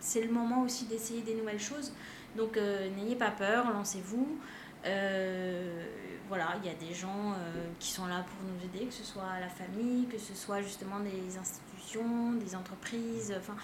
c'est 0.05 0.21
le 0.21 0.31
moment 0.31 0.62
aussi 0.62 0.85
d'essayer 0.85 1.23
des 1.23 1.35
nouvelles 1.35 1.61
choses. 1.61 1.93
Donc 2.37 2.57
euh, 2.57 2.88
n'ayez 2.90 3.17
pas 3.17 3.31
peur, 3.31 3.73
lancez-vous. 3.73 4.38
Euh, 4.85 5.87
voilà, 6.29 6.57
il 6.62 6.69
y 6.69 6.71
a 6.71 6.75
des 6.75 6.95
gens 6.95 7.33
euh, 7.33 7.64
qui 7.79 7.90
sont 7.90 8.07
là 8.07 8.23
pour 8.23 8.47
nous 8.47 8.64
aider, 8.64 8.87
que 8.87 8.93
ce 8.93 9.03
soit 9.05 9.40
la 9.40 9.49
famille, 9.49 10.07
que 10.07 10.19
ce 10.19 10.35
soit 10.35 10.61
justement 10.61 11.01
des 11.01 11.38
institutions, 11.38 12.33
des 12.33 12.55
entreprises. 12.55 13.35
Enfin, 13.38 13.57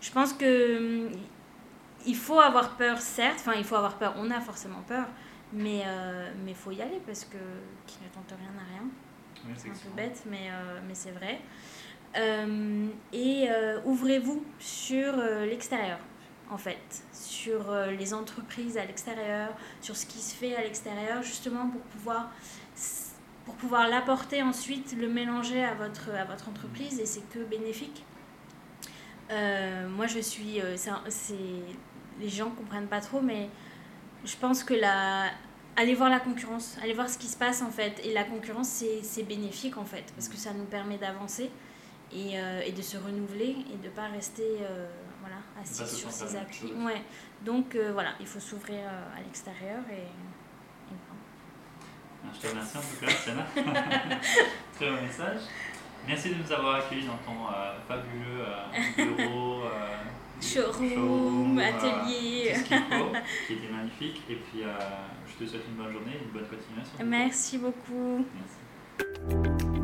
je 0.00 0.10
pense 0.10 0.32
que 0.32 1.04
hum, 1.06 1.12
il 2.06 2.16
faut 2.16 2.40
avoir 2.40 2.76
peur, 2.76 3.00
certes. 3.00 3.38
Enfin, 3.38 3.54
il 3.56 3.64
faut 3.64 3.76
avoir 3.76 3.96
peur. 3.96 4.14
On 4.18 4.30
a 4.32 4.40
forcément 4.40 4.82
peur, 4.88 5.06
mais 5.52 5.84
mais 6.44 6.54
faut 6.54 6.72
y 6.72 6.82
aller 6.82 7.00
parce 7.06 7.24
que 7.24 7.38
qui 7.86 7.98
ne 8.02 8.08
tente 8.08 8.36
rien 8.36 8.50
n'a 8.50 8.64
rien. 8.68 8.88
Oui, 9.46 9.52
C'est 9.56 9.68
un 9.68 9.72
peu 9.72 9.96
bête, 9.96 10.22
mais, 10.28 10.50
mais 10.88 10.94
c'est 10.94 11.12
vrai. 11.12 11.40
Euh, 12.16 12.86
et 13.12 13.46
euh, 13.48 13.80
ouvrez-vous 13.84 14.44
sur 14.60 15.18
euh, 15.18 15.46
l'extérieur, 15.46 15.98
en 16.50 16.58
fait, 16.58 17.02
sur 17.12 17.74
les 17.98 18.14
entreprises 18.14 18.78
à 18.78 18.84
l'extérieur, 18.84 19.50
sur 19.80 19.96
ce 19.96 20.06
qui 20.06 20.18
se 20.18 20.34
fait 20.34 20.54
à 20.54 20.62
l'extérieur, 20.62 21.22
justement 21.22 21.68
pour 21.68 21.80
pouvoir, 21.80 22.30
pour 23.44 23.54
pouvoir 23.56 23.88
l'apporter 23.88 24.42
ensuite, 24.42 24.96
le 24.96 25.08
mélanger 25.08 25.64
à 25.64 25.74
votre, 25.74 26.10
à 26.10 26.24
votre 26.24 26.48
entreprise, 26.48 27.00
et 27.00 27.06
c'est 27.06 27.28
que 27.30 27.40
bénéfique. 27.40 28.04
Moi, 29.30 30.06
je 30.06 30.20
suis. 30.20 30.60
c'est 31.08 31.34
les 32.20 32.28
gens 32.28 32.50
comprennent 32.50 32.86
pas 32.86 33.00
trop, 33.00 33.20
mais 33.20 33.48
je 34.24 34.36
pense 34.36 34.62
que 34.62 34.74
la, 34.74 35.30
allez 35.74 35.94
voir 35.94 36.10
la 36.10 36.20
concurrence, 36.20 36.76
allez 36.80 36.92
voir 36.92 37.08
ce 37.08 37.18
qui 37.18 37.26
se 37.26 37.36
passe 37.36 37.62
en 37.62 37.70
fait. 37.70 38.00
Et 38.04 38.12
la 38.12 38.22
concurrence, 38.22 38.84
c'est 39.02 39.22
bénéfique 39.24 39.76
en 39.76 39.84
fait, 39.84 40.04
parce 40.14 40.28
que 40.28 40.36
ça 40.36 40.52
nous 40.52 40.66
permet 40.66 40.98
d'avancer 40.98 41.50
et, 42.14 42.38
euh, 42.38 42.62
et 42.64 42.72
de 42.72 42.82
se 42.82 42.96
renouveler 42.96 43.56
et 43.72 43.76
de 43.76 43.88
ne 43.88 43.90
pas 43.94 44.08
rester 44.08 44.58
euh, 44.62 44.86
voilà, 45.20 45.36
assis 45.60 45.80
Pas 45.80 45.86
sur 45.86 46.10
ses 46.10 46.36
acquis. 46.36 46.72
Ouais. 46.84 47.02
Donc 47.44 47.74
euh, 47.74 47.90
voilà, 47.92 48.10
il 48.20 48.26
faut 48.26 48.40
s'ouvrir 48.40 48.80
euh, 48.80 49.18
à 49.18 49.20
l'extérieur 49.20 49.80
et, 49.90 50.02
et 50.02 50.96
voilà. 51.06 52.34
Je 52.34 52.40
te 52.40 52.46
remercie 52.48 52.76
en 52.76 52.80
tout 52.80 53.04
cas, 53.04 53.10
Sienna. 53.10 53.46
Très 54.74 54.90
bon 54.90 55.02
message. 55.02 55.40
Merci 56.06 56.30
de 56.30 56.34
nous 56.34 56.52
avoir 56.52 56.76
accueillis 56.76 57.06
dans 57.06 57.16
ton 57.18 57.46
euh, 57.48 57.78
fabuleux 57.88 58.40
euh, 58.40 59.16
bureau, 59.16 59.62
euh, 59.64 59.96
Showroom, 60.40 61.58
euh, 61.58 61.62
atelier. 61.66 62.52
tout 62.52 62.60
ce 62.60 62.64
qu'il 62.64 62.76
faut, 62.78 63.12
qui 63.46 63.52
était 63.54 63.72
magnifique. 63.72 64.20
Et 64.28 64.34
puis, 64.34 64.62
euh, 64.64 64.76
je 65.26 65.44
te 65.44 65.48
souhaite 65.50 65.62
une 65.68 65.76
bonne 65.82 65.92
journée 65.92 66.12
et 66.12 66.24
une 66.24 66.30
bonne 66.30 66.46
continuation. 66.48 66.94
Merci 67.02 67.58
beaucoup. 67.58 68.26
Merci. 68.34 69.80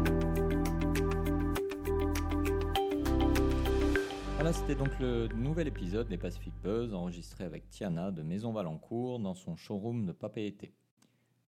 Voilà, 4.42 4.54
c'était 4.54 4.74
donc 4.74 4.98
le 4.98 5.28
nouvel 5.36 5.68
épisode 5.68 6.08
des 6.08 6.16
Pacific 6.16 6.54
Buzz 6.62 6.94
enregistré 6.94 7.44
avec 7.44 7.68
Tiana 7.68 8.10
de 8.10 8.22
Maison 8.22 8.52
Valencourt 8.52 9.18
dans 9.18 9.34
son 9.34 9.54
showroom 9.54 10.06
de 10.06 10.12
Papeete. 10.12 10.72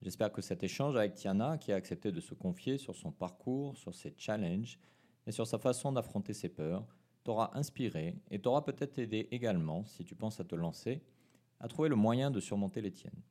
J'espère 0.01 0.33
que 0.33 0.40
cet 0.40 0.62
échange 0.62 0.97
avec 0.97 1.12
Tiana, 1.12 1.59
qui 1.59 1.73
a 1.73 1.77
accepté 1.77 2.11
de 2.11 2.21
se 2.21 2.33
confier 2.33 2.79
sur 2.79 2.97
son 2.97 3.12
parcours, 3.12 3.77
sur 3.77 3.95
ses 3.95 4.14
challenges 4.16 4.79
et 5.27 5.31
sur 5.31 5.47
sa 5.47 5.59
façon 5.59 5.93
d'affronter 5.93 6.33
ses 6.33 6.49
peurs, 6.49 6.87
t'aura 7.23 7.55
inspiré 7.55 8.16
et 8.31 8.40
t'aura 8.40 8.64
peut-être 8.64 8.99
aidé 8.99 9.29
également, 9.31 9.85
si 9.85 10.03
tu 10.07 10.14
penses 10.14 10.40
à 10.40 10.45
te 10.45 10.55
lancer, 10.55 11.03
à 11.59 11.69
trouver 11.69 11.90
le 11.90 11.97
moyen 11.97 12.31
de 12.31 12.40
surmonter 12.40 12.81
les 12.81 12.93
tiennes. 12.93 13.23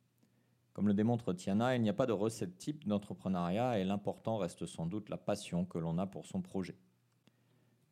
Comme 0.74 0.88
le 0.88 0.94
démontre 0.94 1.34
Tiana, 1.34 1.76
il 1.76 1.82
n'y 1.82 1.90
a 1.90 1.94
pas 1.94 2.06
de 2.06 2.14
recette 2.14 2.60
type 2.60 2.88
d'entrepreneuriat 2.88 3.80
et 3.80 3.84
l'important 3.84 4.38
reste 4.38 4.68
sans 4.68 4.86
doute 4.86 5.10
la 5.10 5.18
passion 5.18 5.66
que 5.66 5.80
l'on 5.80 5.98
a 5.98 6.06
pour 6.06 6.28
son 6.28 6.44
projet. 6.44 6.78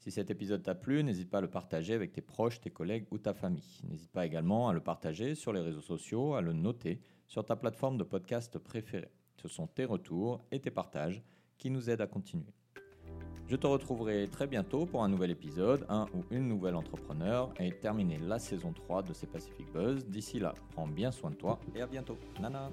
Si 0.07 0.11
cet 0.11 0.31
épisode 0.31 0.63
t'a 0.63 0.73
plu, 0.73 1.03
n'hésite 1.03 1.29
pas 1.29 1.39
à 1.39 1.41
le 1.41 1.49
partager 1.49 1.93
avec 1.93 2.13
tes 2.13 2.21
proches, 2.21 2.61
tes 2.61 2.69
collègues 2.69 3.07
ou 3.11 3.17
ta 3.17 3.33
famille. 3.33 3.81
N'hésite 3.89 4.09
pas 4.09 4.25
également 4.25 4.69
à 4.69 4.73
le 4.73 4.79
partager 4.79 5.35
sur 5.35 5.51
les 5.51 5.59
réseaux 5.59 5.81
sociaux, 5.81 6.35
à 6.35 6.41
le 6.41 6.53
noter 6.53 7.01
sur 7.27 7.43
ta 7.43 7.57
plateforme 7.57 7.97
de 7.97 8.05
podcast 8.05 8.57
préférée. 8.57 9.11
Ce 9.35 9.49
sont 9.49 9.67
tes 9.67 9.83
retours 9.83 10.45
et 10.49 10.61
tes 10.61 10.71
partages 10.71 11.21
qui 11.57 11.69
nous 11.69 11.89
aident 11.89 11.99
à 11.99 12.07
continuer. 12.07 12.53
Je 13.47 13.57
te 13.57 13.67
retrouverai 13.67 14.29
très 14.31 14.47
bientôt 14.47 14.85
pour 14.85 15.03
un 15.03 15.09
nouvel 15.09 15.31
épisode, 15.31 15.85
un 15.89 16.05
ou 16.13 16.23
une 16.31 16.47
nouvelle 16.47 16.75
entrepreneur 16.75 17.53
et 17.59 17.73
terminer 17.73 18.17
la 18.17 18.39
saison 18.39 18.71
3 18.71 19.03
de 19.03 19.11
ces 19.11 19.27
Pacific 19.27 19.69
Buzz. 19.73 20.05
D'ici 20.05 20.39
là, 20.39 20.53
prends 20.71 20.87
bien 20.87 21.11
soin 21.11 21.31
de 21.31 21.35
toi 21.35 21.59
et 21.75 21.81
à 21.81 21.85
bientôt. 21.85 22.17
Nana 22.39 22.71